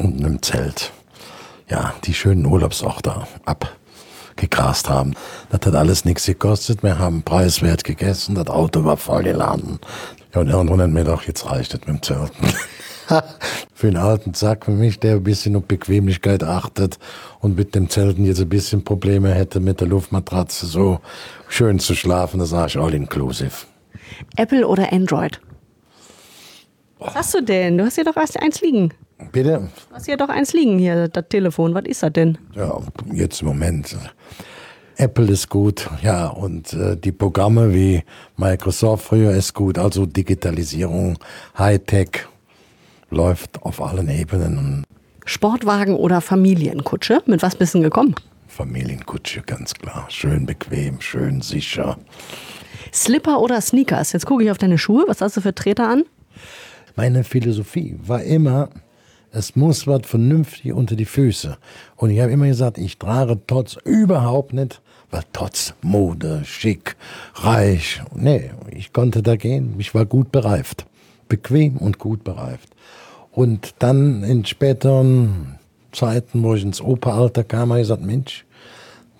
in 0.00 0.24
einem 0.24 0.42
Zelt 0.42 0.92
ja, 1.70 1.94
die 2.04 2.14
schönen 2.14 2.44
Urlaubsorte 2.46 3.14
abgegrast 3.44 4.90
haben. 4.90 5.14
Das 5.50 5.60
hat 5.66 5.74
alles 5.74 6.04
nichts 6.04 6.26
gekostet. 6.26 6.82
Wir 6.82 6.98
haben 6.98 7.22
preiswert 7.22 7.84
gegessen. 7.84 8.34
Das 8.34 8.48
Auto 8.48 8.84
war 8.84 8.96
vollgeladen. 8.96 9.78
Ja, 10.34 10.40
und 10.40 10.48
irgendwann 10.48 10.82
hat 10.82 10.90
mir 10.90 11.04
doch, 11.04 11.22
jetzt 11.22 11.46
reicht 11.46 11.74
es 11.74 11.80
mit 11.80 11.88
dem 11.88 12.02
Zelten. 12.02 12.48
für 13.74 13.88
einen 13.88 13.96
alten 13.96 14.34
Sack 14.34 14.68
wie 14.68 14.72
mich, 14.72 15.00
der 15.00 15.16
ein 15.16 15.24
bisschen 15.24 15.56
auf 15.56 15.64
Bequemlichkeit 15.64 16.44
achtet 16.44 16.98
und 17.40 17.56
mit 17.56 17.74
dem 17.74 17.88
Zelten 17.88 18.24
jetzt 18.24 18.40
ein 18.40 18.48
bisschen 18.48 18.84
Probleme 18.84 19.32
hätte, 19.32 19.58
mit 19.58 19.80
der 19.80 19.88
Luftmatratze 19.88 20.66
so 20.66 21.00
schön 21.48 21.78
zu 21.78 21.94
schlafen, 21.94 22.38
das 22.38 22.50
sage 22.50 22.68
ich 22.68 22.78
all 22.78 22.94
inclusive. 22.94 23.66
Apple 24.36 24.66
oder 24.66 24.92
Android? 24.92 25.40
Was 26.98 27.14
hast 27.14 27.34
du 27.34 27.42
denn? 27.42 27.78
Du 27.78 27.84
hast 27.84 27.94
hier 27.94 28.04
doch 28.04 28.16
erst 28.16 28.40
eins 28.40 28.60
liegen. 28.60 28.92
Bitte? 29.32 29.68
Du 29.88 29.94
hast 29.94 30.06
hier 30.06 30.16
doch 30.16 30.28
eins 30.28 30.52
liegen 30.52 30.78
hier, 30.78 31.08
das 31.08 31.24
Telefon. 31.28 31.74
Was 31.74 31.84
ist 31.84 32.02
das 32.02 32.12
denn? 32.12 32.38
Ja, 32.54 32.80
jetzt 33.12 33.42
im 33.42 33.48
Moment. 33.48 33.96
Apple 34.96 35.32
ist 35.32 35.48
gut, 35.48 35.88
ja, 36.02 36.26
und 36.26 36.74
äh, 36.74 36.94
die 36.94 37.12
Programme 37.12 37.72
wie 37.72 38.02
Microsoft 38.36 39.04
früher 39.06 39.30
ist 39.30 39.54
gut, 39.54 39.78
also 39.78 40.04
Digitalisierung, 40.04 41.18
Hightech 41.56 42.26
läuft 43.08 43.62
auf 43.62 43.80
allen 43.80 44.10
Ebenen. 44.10 44.84
Sportwagen 45.24 45.94
oder 45.94 46.20
Familienkutsche? 46.20 47.22
Mit 47.24 47.42
was 47.42 47.56
bist 47.56 47.74
du 47.74 47.80
gekommen? 47.80 48.14
Familienkutsche, 48.46 49.40
ganz 49.42 49.72
klar. 49.72 50.04
Schön 50.10 50.44
bequem, 50.44 51.00
schön 51.00 51.40
sicher. 51.40 51.96
Slipper 52.92 53.40
oder 53.40 53.60
Sneakers? 53.60 54.12
Jetzt 54.12 54.26
gucke 54.26 54.44
ich 54.44 54.50
auf 54.50 54.58
deine 54.58 54.76
Schuhe. 54.76 55.04
Was 55.06 55.20
hast 55.20 55.36
du 55.36 55.40
für 55.40 55.54
Treter 55.54 55.88
an? 55.88 56.02
Meine 56.96 57.24
Philosophie 57.24 57.98
war 58.02 58.22
immer, 58.22 58.68
es 59.32 59.56
muss 59.56 59.86
was 59.86 60.02
vernünftig 60.04 60.72
unter 60.72 60.96
die 60.96 61.04
Füße. 61.04 61.56
Und 61.96 62.10
ich 62.10 62.20
habe 62.20 62.32
immer 62.32 62.46
gesagt, 62.46 62.78
ich 62.78 62.98
trage 62.98 63.38
Tots 63.46 63.76
überhaupt 63.84 64.52
nicht, 64.52 64.80
weil 65.10 65.22
Tots 65.32 65.74
Mode, 65.82 66.42
schick, 66.44 66.96
reich. 67.34 68.02
Nee, 68.14 68.50
ich 68.70 68.92
konnte 68.92 69.22
da 69.22 69.36
gehen. 69.36 69.74
Ich 69.78 69.94
war 69.94 70.04
gut 70.04 70.32
bereift. 70.32 70.86
Bequem 71.28 71.76
und 71.76 71.98
gut 71.98 72.24
bereift. 72.24 72.68
Und 73.32 73.74
dann 73.78 74.24
in 74.24 74.44
späteren 74.44 75.58
Zeiten, 75.92 76.42
wo 76.42 76.54
ich 76.54 76.62
ins 76.62 76.80
Operalter 76.80 77.44
kam, 77.44 77.70
habe 77.70 77.80
ich 77.80 77.84
gesagt, 77.84 78.04
Mensch, 78.04 78.44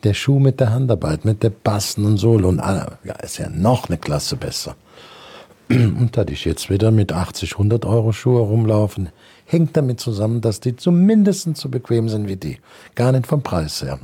der 0.03 0.15
Schuh 0.15 0.39
mit 0.39 0.61
der 0.61 0.73
Handarbeit, 0.73 1.25
mit 1.25 1.43
der 1.43 1.51
Bassen 1.51 2.05
und 2.05 2.17
Sohle 2.17 2.47
und 2.47 2.59
alle, 2.59 2.99
ja, 3.05 3.15
ist 3.15 3.39
ja 3.39 3.49
noch 3.49 3.89
eine 3.89 3.99
Klasse 3.99 4.37
besser. 4.37 4.77
Und 5.69 6.17
da 6.17 6.25
ich 6.29 6.45
jetzt 6.45 6.69
wieder 6.69 6.91
mit 6.91 7.13
80, 7.13 7.53
100 7.53 7.85
Euro 7.85 8.11
Schuhe 8.11 8.41
rumlaufen, 8.41 9.11
hängt 9.51 9.77
damit 9.77 10.01
zusammen, 10.01 10.41
dass 10.41 10.61
die 10.61 10.77
zumindest 10.77 11.57
so 11.57 11.69
bequem 11.69 12.09
sind 12.09 12.29
wie 12.29 12.37
die. 12.37 12.59
Gar 12.95 13.13
nicht 13.13 13.27
vom 13.27 13.43
Preis 13.43 13.83
her. 13.83 13.99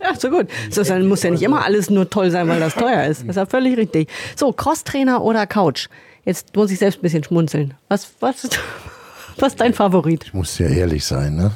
Ja, 0.00 0.14
so 0.18 0.30
gut. 0.30 0.48
So, 0.70 0.82
dann 0.82 1.06
muss 1.06 1.22
ja 1.22 1.30
nicht 1.30 1.42
immer 1.42 1.64
alles 1.64 1.90
nur 1.90 2.08
toll 2.08 2.30
sein, 2.30 2.48
weil 2.48 2.60
das 2.60 2.74
teuer 2.74 3.04
ist. 3.04 3.22
Das 3.22 3.30
ist 3.30 3.36
ja 3.36 3.46
völlig 3.46 3.76
richtig. 3.76 4.08
So, 4.36 4.52
Crosstrainer 4.52 5.22
oder 5.22 5.46
Couch? 5.46 5.88
Jetzt 6.24 6.56
muss 6.56 6.70
ich 6.70 6.78
selbst 6.78 7.00
ein 7.00 7.02
bisschen 7.02 7.22
schmunzeln. 7.22 7.74
Was, 7.88 8.12
was, 8.20 8.48
was 9.38 9.52
ist 9.52 9.60
dein 9.60 9.74
Favorit? 9.74 10.24
Ich 10.24 10.34
muss 10.34 10.58
ja 10.58 10.68
ehrlich 10.68 11.04
sein, 11.04 11.36
ne? 11.36 11.52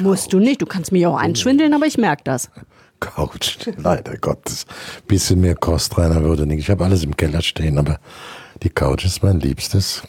Musst 0.00 0.32
du 0.32 0.38
nicht. 0.38 0.60
Du 0.60 0.66
kannst 0.66 0.90
mich 0.90 1.06
auch 1.06 1.16
einschwindeln, 1.16 1.72
aber 1.74 1.86
ich 1.86 1.98
merke 1.98 2.22
das. 2.24 2.50
Couch. 2.98 3.58
Leider 3.76 4.16
Gottes. 4.16 4.66
Bisschen 5.06 5.40
mehr 5.40 5.54
Kostreiner 5.54 6.22
würde 6.22 6.46
nicht. 6.46 6.60
Ich 6.60 6.70
habe 6.70 6.84
alles 6.84 7.04
im 7.04 7.16
Keller 7.16 7.42
stehen, 7.42 7.78
aber 7.78 7.98
die 8.62 8.70
Couch 8.70 9.04
ist 9.04 9.22
mein 9.22 9.40
Liebstes. 9.40 10.02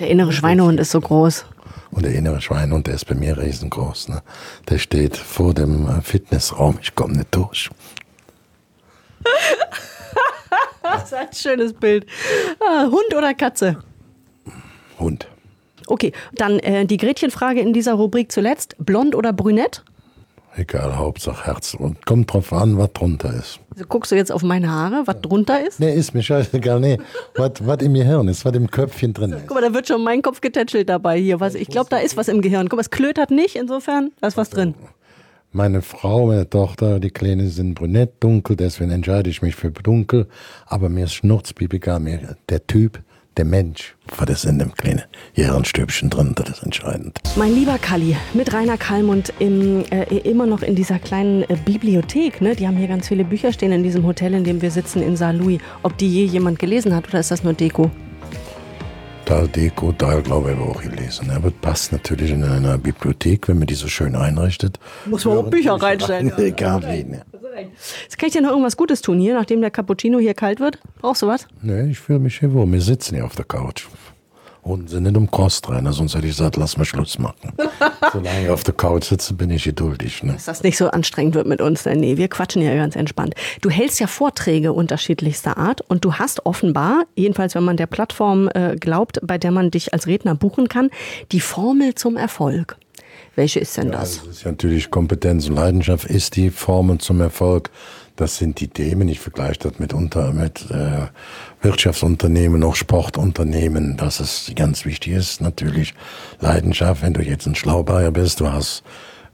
Der 0.00 0.08
innere 0.08 0.32
Schweinehund 0.32 0.80
ist 0.80 0.90
so 0.90 1.00
groß. 1.00 1.44
Und 1.90 2.04
der 2.04 2.14
innere 2.14 2.40
Schweinehund, 2.40 2.86
der 2.86 2.94
ist 2.94 3.06
bei 3.06 3.14
mir 3.14 3.38
riesengroß. 3.38 4.08
Ne? 4.08 4.22
Der 4.68 4.78
steht 4.78 5.16
vor 5.16 5.54
dem 5.54 5.88
äh, 5.88 6.02
Fitnessraum. 6.02 6.78
Ich 6.82 6.94
komme 6.94 7.14
nicht 7.14 7.34
durch. 7.34 7.70
das 10.82 11.04
ist 11.04 11.14
ein 11.14 11.32
schönes 11.32 11.72
Bild. 11.72 12.06
Ah, 12.60 12.84
Hund 12.84 13.14
oder 13.16 13.34
Katze? 13.34 13.78
Hund. 14.98 15.28
Okay, 15.86 16.12
dann 16.34 16.58
äh, 16.58 16.84
die 16.84 16.96
Gretchenfrage 16.96 17.60
in 17.60 17.72
dieser 17.72 17.94
Rubrik 17.94 18.32
zuletzt. 18.32 18.74
Blond 18.78 19.14
oder 19.14 19.32
brünett? 19.32 19.84
Egal, 20.58 20.96
Hauptsache 20.96 21.46
Herz. 21.46 21.74
Und 21.74 22.06
kommt 22.06 22.32
drauf 22.32 22.50
an, 22.52 22.78
was 22.78 22.90
drunter 22.94 23.32
ist. 23.34 23.60
Also 23.74 23.84
guckst 23.86 24.10
du 24.10 24.16
jetzt 24.16 24.32
auf 24.32 24.42
meine 24.42 24.70
Haare, 24.70 25.02
was 25.04 25.20
drunter 25.20 25.66
ist? 25.66 25.80
Nee, 25.80 25.94
ist 25.94 26.14
mir 26.14 26.22
scheißegal. 26.22 26.80
Nee, 26.80 26.98
was 27.34 27.52
was 27.60 27.82
im 27.82 27.92
Gehirn 27.92 28.26
ist, 28.28 28.44
was 28.46 28.54
im 28.54 28.70
Köpfchen 28.70 29.12
drin 29.12 29.32
ist. 29.32 29.46
Guck 29.46 29.56
mal, 29.56 29.60
da 29.60 29.74
wird 29.74 29.86
schon 29.86 30.02
mein 30.02 30.22
Kopf 30.22 30.40
getätschelt 30.40 30.88
dabei 30.88 31.18
hier. 31.18 31.40
Was, 31.40 31.54
ich 31.54 31.68
glaube, 31.68 31.88
da 31.90 31.98
ist 31.98 32.16
was 32.16 32.28
im 32.28 32.40
Gehirn. 32.40 32.70
Guck 32.70 32.78
mal, 32.78 32.82
es 32.82 32.90
klötert 32.90 33.30
nicht, 33.30 33.56
insofern, 33.56 34.12
da 34.20 34.28
ist 34.28 34.38
was 34.38 34.48
drin. 34.48 34.74
Meine 35.52 35.82
Frau, 35.82 36.26
meine 36.26 36.48
Tochter, 36.48 37.00
die 37.00 37.10
Kleine 37.10 37.48
sind 37.48 37.74
brünett, 37.74 38.14
dunkel, 38.20 38.56
deswegen 38.56 38.90
entscheide 38.90 39.28
ich 39.28 39.42
mich 39.42 39.56
für 39.56 39.70
dunkel. 39.70 40.26
Aber 40.66 40.88
mir 40.88 41.04
ist 41.04 41.14
schnurzpiepiger, 41.14 41.98
mir 41.98 42.36
der 42.48 42.66
Typ, 42.66 43.00
der 43.36 43.44
Mensch, 43.44 43.94
was 44.16 44.30
ist 44.30 44.44
in 44.44 44.58
dem 44.58 44.72
kleinen 44.72 45.02
Gehirnstübchen 45.34 46.10
drin, 46.10 46.32
das 46.34 46.48
ist 46.48 46.62
entscheidend. 46.62 47.18
Mein 47.36 47.54
lieber 47.54 47.78
Kalli, 47.78 48.16
mit 48.34 48.52
Rainer 48.52 48.78
Kallmund 48.78 49.32
im, 49.38 49.84
äh, 49.90 50.04
immer 50.18 50.46
noch 50.46 50.62
in 50.62 50.74
dieser 50.74 50.98
kleinen 50.98 51.42
äh, 51.44 51.56
Bibliothek. 51.64 52.40
Ne? 52.40 52.56
Die 52.56 52.66
haben 52.66 52.76
hier 52.76 52.88
ganz 52.88 53.08
viele 53.08 53.24
Bücher 53.24 53.52
stehen 53.52 53.72
in 53.72 53.82
diesem 53.82 54.06
Hotel, 54.06 54.34
in 54.34 54.44
dem 54.44 54.62
wir 54.62 54.70
sitzen 54.70 55.02
in 55.02 55.16
Saar 55.16 55.34
Louis. 55.34 55.60
Ob 55.82 55.96
die 55.98 56.08
je 56.08 56.24
jemand 56.24 56.58
gelesen 56.58 56.94
hat 56.94 57.08
oder 57.08 57.20
ist 57.20 57.30
das 57.30 57.44
nur 57.44 57.52
Deko? 57.52 57.90
Da 59.26 59.46
Deko, 59.46 59.92
da 59.92 60.20
glaube 60.20 60.52
ich, 60.52 60.56
aber 60.56 60.70
auch 60.70 60.82
gelesen. 60.82 61.30
Aber 61.30 61.50
passt 61.50 61.92
natürlich 61.92 62.30
in 62.30 62.44
einer 62.44 62.78
Bibliothek, 62.78 63.48
wenn 63.48 63.58
man 63.58 63.66
die 63.66 63.74
so 63.74 63.88
schön 63.88 64.14
einrichtet. 64.14 64.78
Muss 65.04 65.24
man 65.24 65.38
auch 65.38 65.50
Bücher 65.50 65.74
reinstellen. 65.74 66.32
Egal 66.38 66.82
wen. 66.84 67.20
ja. 67.60 67.68
Jetzt 68.02 68.18
kann 68.18 68.28
ich 68.28 68.32
dir 68.32 68.42
noch 68.42 68.50
irgendwas 68.50 68.76
Gutes 68.76 69.02
tun 69.02 69.18
hier, 69.18 69.34
nachdem 69.34 69.60
der 69.60 69.70
Cappuccino 69.70 70.18
hier 70.18 70.34
kalt 70.34 70.60
wird. 70.60 70.78
Brauchst 71.00 71.22
du 71.22 71.26
was? 71.26 71.46
Nee, 71.62 71.90
ich 71.90 71.98
fühle 71.98 72.18
mich 72.18 72.38
hier 72.38 72.52
wohl. 72.52 72.70
Wir 72.70 72.80
sitzen 72.80 73.14
hier 73.14 73.24
auf 73.24 73.34
der 73.34 73.44
Couch. 73.44 73.86
Und 74.66 74.90
sind 74.90 75.04
nicht 75.04 75.16
um 75.16 75.30
Kosttrainer, 75.30 75.92
sonst 75.92 76.16
hätte 76.16 76.26
ich 76.26 76.36
gesagt, 76.36 76.56
lass 76.56 76.76
mal 76.76 76.84
Schluss 76.84 77.20
machen. 77.20 77.52
Solange 78.12 78.46
ich 78.46 78.50
auf 78.50 78.64
der 78.64 78.74
Couch 78.74 79.04
sitze, 79.04 79.32
bin 79.34 79.48
ich 79.50 79.62
geduldig. 79.62 80.24
Ne? 80.24 80.32
Dass 80.32 80.46
das 80.46 80.64
nicht 80.64 80.76
so 80.76 80.90
anstrengend 80.90 81.36
wird 81.36 81.46
mit 81.46 81.60
uns. 81.60 81.84
Nee, 81.84 82.16
wir 82.16 82.26
quatschen 82.26 82.62
ja 82.62 82.74
ganz 82.74 82.96
entspannt. 82.96 83.34
Du 83.60 83.70
hältst 83.70 84.00
ja 84.00 84.08
Vorträge 84.08 84.72
unterschiedlichster 84.72 85.56
Art 85.56 85.82
und 85.82 86.04
du 86.04 86.14
hast 86.14 86.46
offenbar, 86.46 87.04
jedenfalls 87.14 87.54
wenn 87.54 87.62
man 87.62 87.76
der 87.76 87.86
Plattform 87.86 88.50
äh, 88.54 88.74
glaubt, 88.74 89.20
bei 89.22 89.38
der 89.38 89.52
man 89.52 89.70
dich 89.70 89.94
als 89.94 90.08
Redner 90.08 90.34
buchen 90.34 90.68
kann, 90.68 90.90
die 91.30 91.40
Formel 91.40 91.94
zum 91.94 92.16
Erfolg. 92.16 92.76
Welche 93.36 93.60
ist 93.60 93.76
denn 93.76 93.92
das? 93.92 94.16
Das 94.16 94.26
ist 94.26 94.44
ja 94.44 94.50
natürlich 94.50 94.90
Kompetenz 94.90 95.48
und 95.48 95.56
Leidenschaft 95.56 96.06
ist 96.06 96.36
die 96.36 96.50
Formel 96.50 96.98
zum 96.98 97.20
Erfolg. 97.20 97.70
Das 98.16 98.38
sind 98.38 98.60
die 98.60 98.68
Themen. 98.68 99.08
Ich 99.08 99.20
vergleiche 99.20 99.60
das 99.60 99.78
mitunter 99.78 100.32
mit 100.32 100.70
äh, 100.70 101.08
Wirtschaftsunternehmen, 101.60 102.64
auch 102.64 102.74
Sportunternehmen, 102.74 103.98
dass 103.98 104.20
es 104.20 104.50
ganz 104.56 104.86
wichtig 104.86 105.12
ist. 105.12 105.42
Natürlich 105.42 105.92
Leidenschaft, 106.40 107.02
wenn 107.02 107.12
du 107.12 107.20
jetzt 107.20 107.46
ein 107.46 107.54
Schlaubayer 107.54 108.10
bist, 108.10 108.40
du 108.40 108.50
hast 108.50 108.82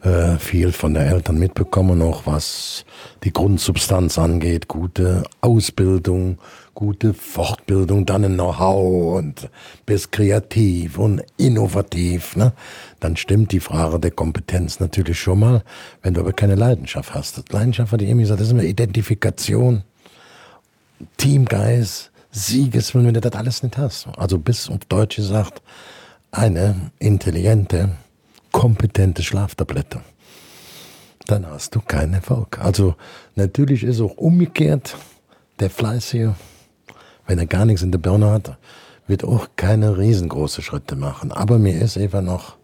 äh, 0.03 0.37
viel 0.37 0.73
von 0.73 0.95
der 0.95 1.07
Eltern 1.07 1.38
mitbekommen, 1.38 2.03
auch 2.03 2.23
was 2.27 2.85
die 3.23 3.33
Grundsubstanz 3.33 4.19
angeht, 4.19 4.67
gute 4.67 5.23
Ausbildung, 5.41 6.38
gute 6.74 7.14
Fortbildung, 7.14 8.06
dann 8.06 8.24
ein 8.24 8.35
Know-how 8.35 9.18
und 9.18 9.48
bist 9.85 10.12
kreativ 10.12 10.98
und 10.98 11.22
innovativ, 11.37 12.37
ne? 12.37 12.52
dann 13.00 13.16
stimmt 13.16 13.52
die 13.52 13.61
Frage 13.61 14.00
der 14.00 14.11
Kompetenz 14.11 14.80
natürlich 14.80 15.20
schon 15.20 15.40
mal, 15.40 15.62
wenn 16.02 16.14
du 16.14 16.20
aber 16.20 16.32
keine 16.32 16.54
Leidenschaft 16.54 17.14
hast. 17.14 17.52
Leidenschaft, 17.52 17.92
hatte 17.92 18.04
ich 18.04 18.11
eben 18.11 18.20
gesagt, 18.20 18.40
das 18.40 18.48
ist 18.48 18.52
immer 18.52 18.62
Identifikation, 18.62 19.82
Teamgeist, 21.16 22.11
Siegeswillen, 22.30 23.08
wenn 23.08 23.14
du 23.14 23.20
das 23.20 23.32
alles 23.32 23.62
nicht 23.62 23.76
hast. 23.76 24.08
Also 24.16 24.38
bis 24.38 24.70
auf 24.70 24.78
Deutsch 24.88 25.16
gesagt, 25.16 25.61
eine 26.30 26.90
intelligente, 26.98 27.90
kompetente 28.50 29.22
Schlaftablette. 29.22 30.00
Dann 31.26 31.46
hast 31.46 31.74
du 31.74 31.80
keinen 31.80 32.14
Erfolg. 32.14 32.58
Also 32.58 32.96
natürlich 33.37 33.85
ist 33.85 34.00
auch 34.00 34.16
umgekehrt, 34.16 34.96
der 35.61 35.70
Fleißige, 35.70 36.30
wenn 37.26 37.38
er 37.38 37.46
gar 37.46 37.64
nichts 37.64 37.82
in 37.82 37.92
der 37.92 37.98
Birne 37.98 38.30
hat, 38.30 38.56
wird 39.06 39.24
auch 39.24 39.48
keine 39.56 39.98
riesengroße 39.98 40.62
Schritte 40.62 40.96
machen. 40.96 41.32
Aber 41.32 41.58
mir 41.58 41.80
ist 41.80 41.98
einfach 41.98 42.22
noch, 42.22 42.56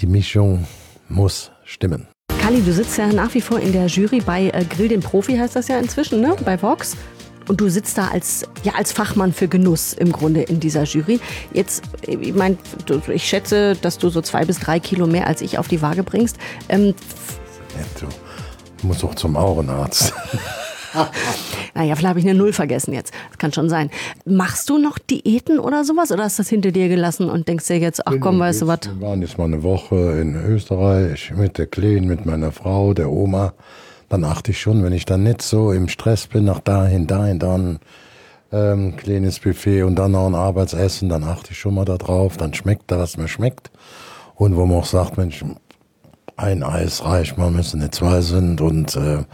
die 0.00 0.06
Mischung 0.06 0.66
muss 1.08 1.50
stimmen. 1.64 2.06
Kali, 2.40 2.62
du 2.62 2.72
sitzt 2.72 2.98
ja 2.98 3.06
nach 3.08 3.34
wie 3.34 3.40
vor 3.40 3.60
in 3.60 3.72
der 3.72 3.86
Jury 3.86 4.20
bei 4.20 4.50
äh, 4.50 4.64
Grill 4.64 4.88
den 4.88 5.00
Profi, 5.00 5.36
heißt 5.36 5.54
das 5.54 5.68
ja 5.68 5.78
inzwischen, 5.78 6.20
ne? 6.20 6.34
bei 6.44 6.60
Vox. 6.60 6.96
Und 7.48 7.60
du 7.60 7.68
sitzt 7.68 7.98
da 7.98 8.08
als, 8.08 8.44
ja, 8.62 8.74
als 8.74 8.92
Fachmann 8.92 9.32
für 9.32 9.48
Genuss 9.48 9.92
im 9.92 10.12
Grunde 10.12 10.42
in 10.42 10.60
dieser 10.60 10.84
Jury. 10.84 11.20
Jetzt, 11.52 11.82
äh, 12.06 12.16
ich 12.16 12.34
meine, 12.34 12.56
ich 13.12 13.24
schätze, 13.24 13.76
dass 13.76 13.98
du 13.98 14.08
so 14.08 14.22
zwei 14.22 14.44
bis 14.44 14.58
drei 14.58 14.80
Kilo 14.80 15.06
mehr 15.06 15.26
als 15.26 15.40
ich 15.40 15.58
auf 15.58 15.68
die 15.68 15.82
Waage 15.82 16.02
bringst. 16.02 16.36
Ähm, 16.68 16.94
Ja, 17.76 18.08
Du 18.80 18.88
musst 18.88 19.04
auch 19.04 19.14
zum 19.14 19.36
Augenarzt. 19.36 20.12
naja, 21.74 21.94
vielleicht 21.94 22.08
habe 22.08 22.18
ich 22.18 22.24
eine 22.24 22.34
Null 22.34 22.52
vergessen 22.52 22.92
jetzt. 22.92 23.12
Das 23.28 23.38
kann 23.38 23.52
schon 23.52 23.68
sein. 23.68 23.90
Machst 24.24 24.68
du 24.68 24.78
noch 24.78 24.98
Diäten 24.98 25.58
oder 25.58 25.84
sowas? 25.84 26.12
Oder 26.12 26.24
hast 26.24 26.38
du 26.38 26.42
das 26.42 26.48
hinter 26.48 26.72
dir 26.72 26.88
gelassen 26.88 27.28
und 27.28 27.48
denkst 27.48 27.66
dir 27.66 27.78
jetzt, 27.78 28.06
ach 28.06 28.14
komm, 28.20 28.38
weißt 28.38 28.62
du 28.62 28.66
was? 28.66 28.80
Wir 28.82 29.00
waren 29.00 29.22
jetzt 29.22 29.38
mal 29.38 29.44
eine 29.44 29.62
Woche 29.62 30.20
in 30.20 30.34
Österreich 30.34 31.32
mit 31.36 31.58
der 31.58 31.66
Kleinen, 31.66 32.06
mit 32.06 32.26
meiner 32.26 32.52
Frau, 32.52 32.94
der 32.94 33.10
Oma. 33.10 33.54
Dann 34.08 34.24
achte 34.24 34.50
ich 34.50 34.60
schon, 34.60 34.82
wenn 34.84 34.92
ich 34.92 35.06
dann 35.06 35.22
nicht 35.22 35.42
so 35.42 35.72
im 35.72 35.88
Stress 35.88 36.26
bin, 36.26 36.44
nach 36.44 36.60
dahin, 36.60 37.06
dahin, 37.06 37.38
dann 37.38 37.78
ähm, 38.52 38.96
kleines 38.96 39.38
Buffet 39.38 39.82
und 39.84 39.96
dann 39.96 40.12
noch 40.12 40.26
ein 40.26 40.34
Arbeitsessen, 40.34 41.08
dann 41.08 41.24
achte 41.24 41.52
ich 41.52 41.58
schon 41.58 41.74
mal 41.74 41.86
da 41.86 41.96
drauf. 41.96 42.36
Dann 42.36 42.52
schmeckt 42.52 42.90
da, 42.90 42.98
was 42.98 43.16
mir 43.16 43.28
schmeckt. 43.28 43.70
Und 44.34 44.56
wo 44.56 44.66
man 44.66 44.78
auch 44.78 44.86
sagt, 44.86 45.16
Mensch, 45.16 45.42
ein 46.36 46.62
Eis 46.62 47.04
reicht 47.04 47.38
mal, 47.38 47.50
müssen 47.50 47.80
nicht 47.80 47.94
zwei 47.94 48.20
sind 48.20 48.60
und 48.60 48.96
äh, 48.96 49.24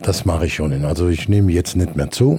das 0.00 0.24
mache 0.24 0.46
ich 0.46 0.54
schon. 0.54 0.84
Also 0.84 1.08
ich 1.08 1.28
nehme 1.28 1.52
jetzt 1.52 1.76
nicht 1.76 1.96
mehr 1.96 2.10
zu. 2.10 2.38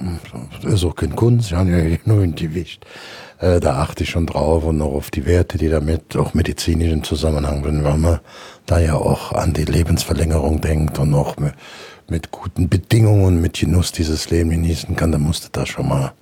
Das 0.62 0.74
ist 0.74 0.84
auch 0.84 0.94
kein 0.94 1.16
Kunst, 1.16 1.50
ich 1.50 1.56
habe 1.56 1.70
ja 1.70 1.96
nur 2.04 2.22
ein 2.22 2.34
Gewicht. 2.34 2.86
Äh, 3.38 3.60
da 3.60 3.76
achte 3.76 4.04
ich 4.04 4.10
schon 4.10 4.26
drauf 4.26 4.64
und 4.64 4.80
auch 4.80 4.94
auf 4.94 5.10
die 5.10 5.26
Werte, 5.26 5.58
die 5.58 5.68
damit 5.68 6.16
auch 6.16 6.34
medizinisch 6.34 6.92
im 6.92 7.02
Zusammenhang 7.02 7.64
sind, 7.64 7.84
weil 7.84 7.98
man 7.98 8.20
da 8.66 8.78
ja 8.78 8.94
auch 8.94 9.32
an 9.32 9.52
die 9.52 9.64
Lebensverlängerung 9.64 10.60
denkt 10.60 10.98
und 10.98 11.12
auch 11.14 11.36
mit, 11.36 11.54
mit 12.08 12.30
guten 12.30 12.68
Bedingungen, 12.68 13.40
mit 13.40 13.54
Genuss 13.54 13.92
dieses 13.92 14.30
Leben 14.30 14.50
genießen 14.50 14.94
kann, 14.96 15.12
dann 15.12 15.22
musste 15.22 15.48
da 15.50 15.66
schon 15.66 15.88
mal 15.88 16.12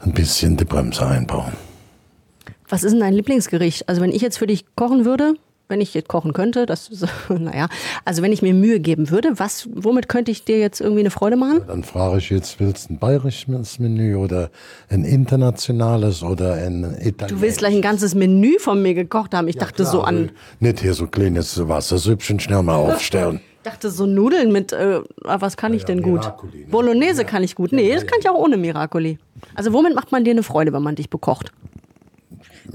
ein 0.00 0.12
bisschen 0.12 0.56
die 0.56 0.64
Bremse 0.64 1.06
einbauen. 1.06 1.52
Was 2.68 2.82
ist 2.82 2.92
denn 2.92 3.00
dein 3.00 3.14
Lieblingsgericht? 3.14 3.88
Also 3.88 4.00
wenn 4.00 4.10
ich 4.10 4.22
jetzt 4.22 4.38
für 4.38 4.46
dich 4.46 4.64
kochen 4.74 5.04
würde, 5.04 5.34
wenn 5.68 5.80
ich 5.80 5.94
jetzt 5.94 6.08
kochen 6.08 6.32
könnte, 6.32 6.66
das 6.66 6.88
ist, 6.88 7.06
naja, 7.28 7.68
also 8.04 8.22
wenn 8.22 8.32
ich 8.32 8.42
mir 8.42 8.52
Mühe 8.54 8.80
geben 8.80 9.10
würde, 9.10 9.38
was, 9.38 9.68
womit 9.74 10.08
könnte 10.08 10.30
ich 10.30 10.44
dir 10.44 10.58
jetzt 10.58 10.80
irgendwie 10.80 11.00
eine 11.00 11.10
Freude 11.10 11.36
machen? 11.36 11.62
Dann 11.66 11.84
frage 11.84 12.18
ich 12.18 12.30
jetzt, 12.30 12.60
willst 12.60 12.88
du 12.90 12.94
ein 12.94 12.98
bayerisches 12.98 13.78
Menü 13.78 14.16
oder 14.16 14.50
ein 14.90 15.04
internationales 15.04 16.22
oder 16.22 16.54
ein 16.54 16.84
italienisches? 16.84 17.28
Du 17.28 17.40
willst 17.40 17.58
gleich 17.58 17.74
ein 17.74 17.82
ganzes 17.82 18.14
Menü 18.14 18.58
von 18.58 18.82
mir 18.82 18.94
gekocht 18.94 19.34
haben. 19.34 19.48
Ich 19.48 19.56
dachte 19.56 19.84
so 19.84 20.02
an, 20.02 20.30
Nicht 20.60 20.80
hier 20.80 20.94
so 20.94 21.06
kleines 21.06 21.66
Wassersüppchen 21.68 22.40
schnell 22.40 22.62
mal 22.62 22.76
aufstellen. 22.92 23.40
dachte 23.62 23.90
so 23.90 24.06
Nudeln 24.06 24.52
mit, 24.52 24.72
äh, 24.72 25.00
was 25.22 25.56
kann 25.56 25.72
ich 25.72 25.84
denn 25.84 26.02
gut? 26.02 26.20
Miracoli, 26.20 26.58
ne? 26.60 26.66
Bolognese 26.70 27.24
kann 27.24 27.42
ich 27.42 27.54
gut. 27.54 27.72
Nee, 27.72 27.94
das 27.94 28.06
kann 28.06 28.18
ich 28.20 28.28
auch 28.28 28.34
ohne 28.38 28.56
Miracoli. 28.58 29.18
Also 29.54 29.72
womit 29.72 29.94
macht 29.94 30.12
man 30.12 30.24
dir 30.24 30.32
eine 30.32 30.42
Freude, 30.42 30.72
wenn 30.72 30.82
man 30.82 30.94
dich 30.94 31.08
bekocht? 31.10 31.52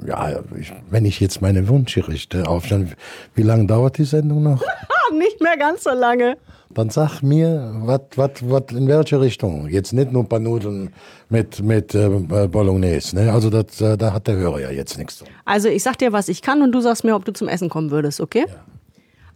Ja, 0.05 0.39
ich, 0.59 0.71
wenn 0.89 1.05
ich 1.05 1.19
jetzt 1.19 1.41
meine 1.41 1.67
Wunschgerichte 1.67 2.47
aufstelle, 2.47 2.89
wie 3.35 3.43
lange 3.43 3.65
dauert 3.65 3.97
die 3.97 4.03
Sendung 4.03 4.43
noch? 4.43 4.61
Nicht 5.17 5.41
mehr 5.41 5.57
ganz 5.57 5.83
so 5.83 5.91
lange. 5.91 6.37
Dann 6.71 6.91
sag 6.91 7.23
mir, 7.23 7.73
was, 7.83 8.01
was, 8.15 8.31
was, 8.43 8.63
in 8.71 8.87
welche 8.87 9.19
Richtung? 9.19 9.67
Jetzt 9.67 9.91
nicht 9.91 10.11
nur 10.11 10.23
ein 10.23 10.29
paar 10.29 10.39
Nudeln 10.39 10.93
mit, 11.27 11.63
mit 11.63 11.95
äh, 11.95 12.07
Bolognese. 12.07 13.15
Ne? 13.15 13.33
Also 13.33 13.49
das, 13.49 13.81
äh, 13.81 13.97
da 13.97 14.13
hat 14.13 14.27
der 14.27 14.35
Hörer 14.35 14.59
ja 14.59 14.69
jetzt 14.69 14.99
nichts 14.99 15.17
zu. 15.17 15.25
Also 15.45 15.67
ich 15.67 15.81
sag 15.81 15.97
dir, 15.97 16.13
was 16.13 16.29
ich 16.29 16.43
kann 16.43 16.61
und 16.61 16.71
du 16.71 16.79
sagst 16.79 17.03
mir, 17.03 17.15
ob 17.15 17.25
du 17.25 17.33
zum 17.33 17.47
Essen 17.47 17.69
kommen 17.69 17.89
würdest, 17.89 18.21
okay? 18.21 18.45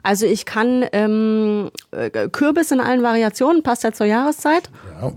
Also 0.03 0.25
ich 0.25 0.45
kann 0.45 0.85
ähm, 0.91 1.71
äh, 1.91 2.09
Kürbis 2.29 2.71
in 2.71 2.81
allen 2.81 3.03
Variationen, 3.03 3.63
passt 3.63 3.83
ja 3.83 3.93
zur 3.93 4.05
Jahreszeit. 4.05 4.69
Ja, 5.01 5.13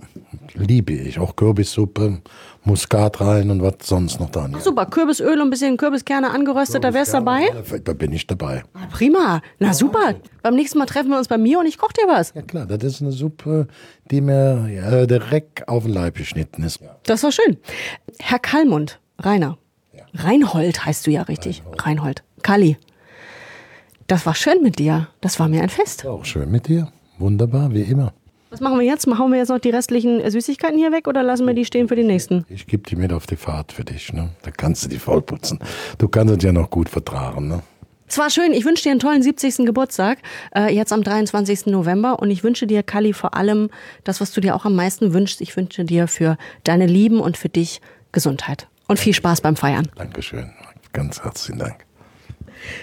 liebe 0.54 0.92
ich. 0.92 1.18
Auch 1.18 1.34
Kürbissuppe, 1.34 2.22
Muskat 2.64 3.20
rein 3.20 3.50
und 3.50 3.62
was 3.62 3.74
sonst 3.82 4.20
noch 4.20 4.30
da. 4.30 4.48
Super, 4.60 4.86
Kürbisöl 4.86 5.34
und 5.40 5.48
ein 5.48 5.50
bisschen 5.50 5.76
Kürbiskerne 5.76 6.30
angeröstet, 6.30 6.84
da 6.84 6.94
wär's 6.94 7.10
dabei. 7.10 7.48
Da 7.84 7.92
bin 7.92 8.12
ich 8.12 8.26
dabei. 8.26 8.62
Ah, 8.74 8.86
Prima, 8.90 9.40
na 9.58 9.74
super. 9.74 10.14
Beim 10.42 10.54
nächsten 10.54 10.78
Mal 10.78 10.86
treffen 10.86 11.10
wir 11.10 11.18
uns 11.18 11.28
bei 11.28 11.38
mir 11.38 11.58
und 11.58 11.66
ich 11.66 11.78
koch 11.78 11.92
dir 11.92 12.06
was. 12.06 12.32
Ja 12.34 12.42
klar, 12.42 12.66
das 12.66 12.82
ist 12.84 13.02
eine 13.02 13.12
Suppe, 13.12 13.66
die 14.10 14.20
mir 14.20 14.68
ja, 14.68 15.06
direkt 15.06 15.68
auf 15.68 15.82
den 15.82 15.92
Leib 15.94 16.14
geschnitten 16.16 16.62
ist. 16.62 16.80
Das 17.04 17.22
war 17.24 17.32
schön. 17.32 17.56
Herr 18.20 18.38
Kallmund, 18.38 19.00
Rainer. 19.18 19.58
Reinhold 20.14 20.84
heißt 20.86 21.06
du 21.06 21.10
ja 21.10 21.22
richtig. 21.22 21.62
Reinhold. 21.78 22.22
Kalli. 22.42 22.78
Das 24.06 24.24
war 24.24 24.34
schön 24.34 24.62
mit 24.62 24.78
dir. 24.78 25.08
Das 25.20 25.40
war 25.40 25.48
mir 25.48 25.62
ein 25.62 25.68
Fest. 25.68 26.06
Auch 26.06 26.24
schön 26.24 26.50
mit 26.50 26.68
dir. 26.68 26.92
Wunderbar, 27.18 27.72
wie 27.72 27.82
immer. 27.82 28.12
Was 28.50 28.60
machen 28.60 28.78
wir 28.78 28.86
jetzt? 28.86 29.06
Hauen 29.06 29.32
wir 29.32 29.38
jetzt 29.38 29.48
noch 29.48 29.58
die 29.58 29.70
restlichen 29.70 30.30
Süßigkeiten 30.30 30.78
hier 30.78 30.92
weg 30.92 31.08
oder 31.08 31.22
lassen 31.22 31.46
wir 31.46 31.54
die 31.54 31.64
stehen 31.64 31.88
für 31.88 31.96
die 31.96 32.04
nächsten? 32.04 32.44
Ich 32.48 32.66
gebe 32.66 32.88
die 32.88 32.94
mit 32.94 33.12
auf 33.12 33.26
die 33.26 33.36
Fahrt 33.36 33.72
für 33.72 33.84
dich. 33.84 34.12
Ne? 34.12 34.30
Da 34.42 34.50
kannst 34.52 34.84
du 34.84 34.88
die 34.88 34.98
voll 34.98 35.22
putzen. 35.22 35.58
Du 35.98 36.08
kannst 36.08 36.36
es 36.36 36.42
ja 36.44 36.52
noch 36.52 36.70
gut 36.70 36.88
vertragen. 36.88 37.48
Ne? 37.48 37.62
Es 38.06 38.18
war 38.18 38.30
schön. 38.30 38.52
Ich 38.52 38.64
wünsche 38.64 38.84
dir 38.84 38.92
einen 38.92 39.00
tollen 39.00 39.22
70. 39.22 39.66
Geburtstag, 39.66 40.18
äh, 40.54 40.72
jetzt 40.72 40.92
am 40.92 41.02
23. 41.02 41.66
November. 41.66 42.20
Und 42.20 42.30
ich 42.30 42.44
wünsche 42.44 42.68
dir, 42.68 42.84
Kali, 42.84 43.12
vor 43.12 43.34
allem 43.34 43.70
das, 44.04 44.20
was 44.20 44.32
du 44.32 44.40
dir 44.40 44.54
auch 44.54 44.64
am 44.64 44.76
meisten 44.76 45.12
wünschst. 45.12 45.40
Ich 45.40 45.56
wünsche 45.56 45.84
dir 45.84 46.06
für 46.06 46.36
deine 46.62 46.86
Lieben 46.86 47.20
und 47.20 47.36
für 47.36 47.48
dich 47.48 47.80
Gesundheit. 48.12 48.68
Und 48.86 49.00
viel 49.00 49.12
Spaß 49.12 49.40
beim 49.40 49.56
Feiern. 49.56 49.88
Dankeschön. 49.96 50.52
Ganz 50.92 51.22
herzlichen 51.24 51.58
Dank. 51.58 51.85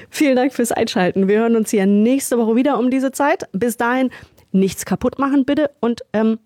Vielen 0.10 0.36
Dank 0.36 0.54
fürs 0.54 0.72
Einschalten. 0.72 1.28
Wir 1.28 1.40
hören 1.40 1.56
uns 1.56 1.72
hier 1.72 1.86
nächste 1.86 2.38
Woche 2.38 2.56
wieder 2.56 2.80
um 2.80 2.90
diese 2.90 3.12
Zeit. 3.12 3.48
Bis 3.52 3.78
dahin 3.78 4.10
nichts 4.52 4.86
kaputt 4.86 5.20
machen, 5.20 5.46
bitte. 5.46 5.72
Und 5.80 6.02
ähm, 6.14 6.40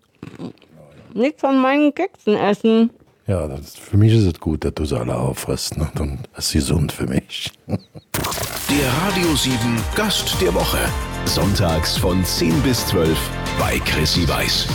nichts 1.14 1.40
von 1.40 1.58
meinen 1.60 1.94
Keksen 1.94 2.36
essen. 2.36 2.90
Ja, 3.26 3.46
das, 3.46 3.76
für 3.76 3.98
mich 3.98 4.14
ist 4.14 4.24
es 4.24 4.40
gut, 4.40 4.64
dass 4.64 4.72
du 4.74 4.86
sie 4.86 4.98
alle 4.98 5.14
auffrisst. 5.14 5.76
Ne? 5.76 5.90
Dann 5.94 6.20
ist 6.36 6.48
sie 6.48 6.58
gesund 6.58 6.92
für 6.92 7.06
mich. 7.06 7.52
Der 7.66 8.88
Radio 9.04 9.34
7 9.34 9.54
Gast 9.94 10.34
der 10.40 10.54
Woche. 10.54 10.78
Sonntags 11.26 11.98
von 11.98 12.24
10 12.24 12.62
bis 12.62 12.86
12 12.86 13.18
bei 13.58 13.78
Chrissy 13.80 14.26
Weiß. 14.26 14.66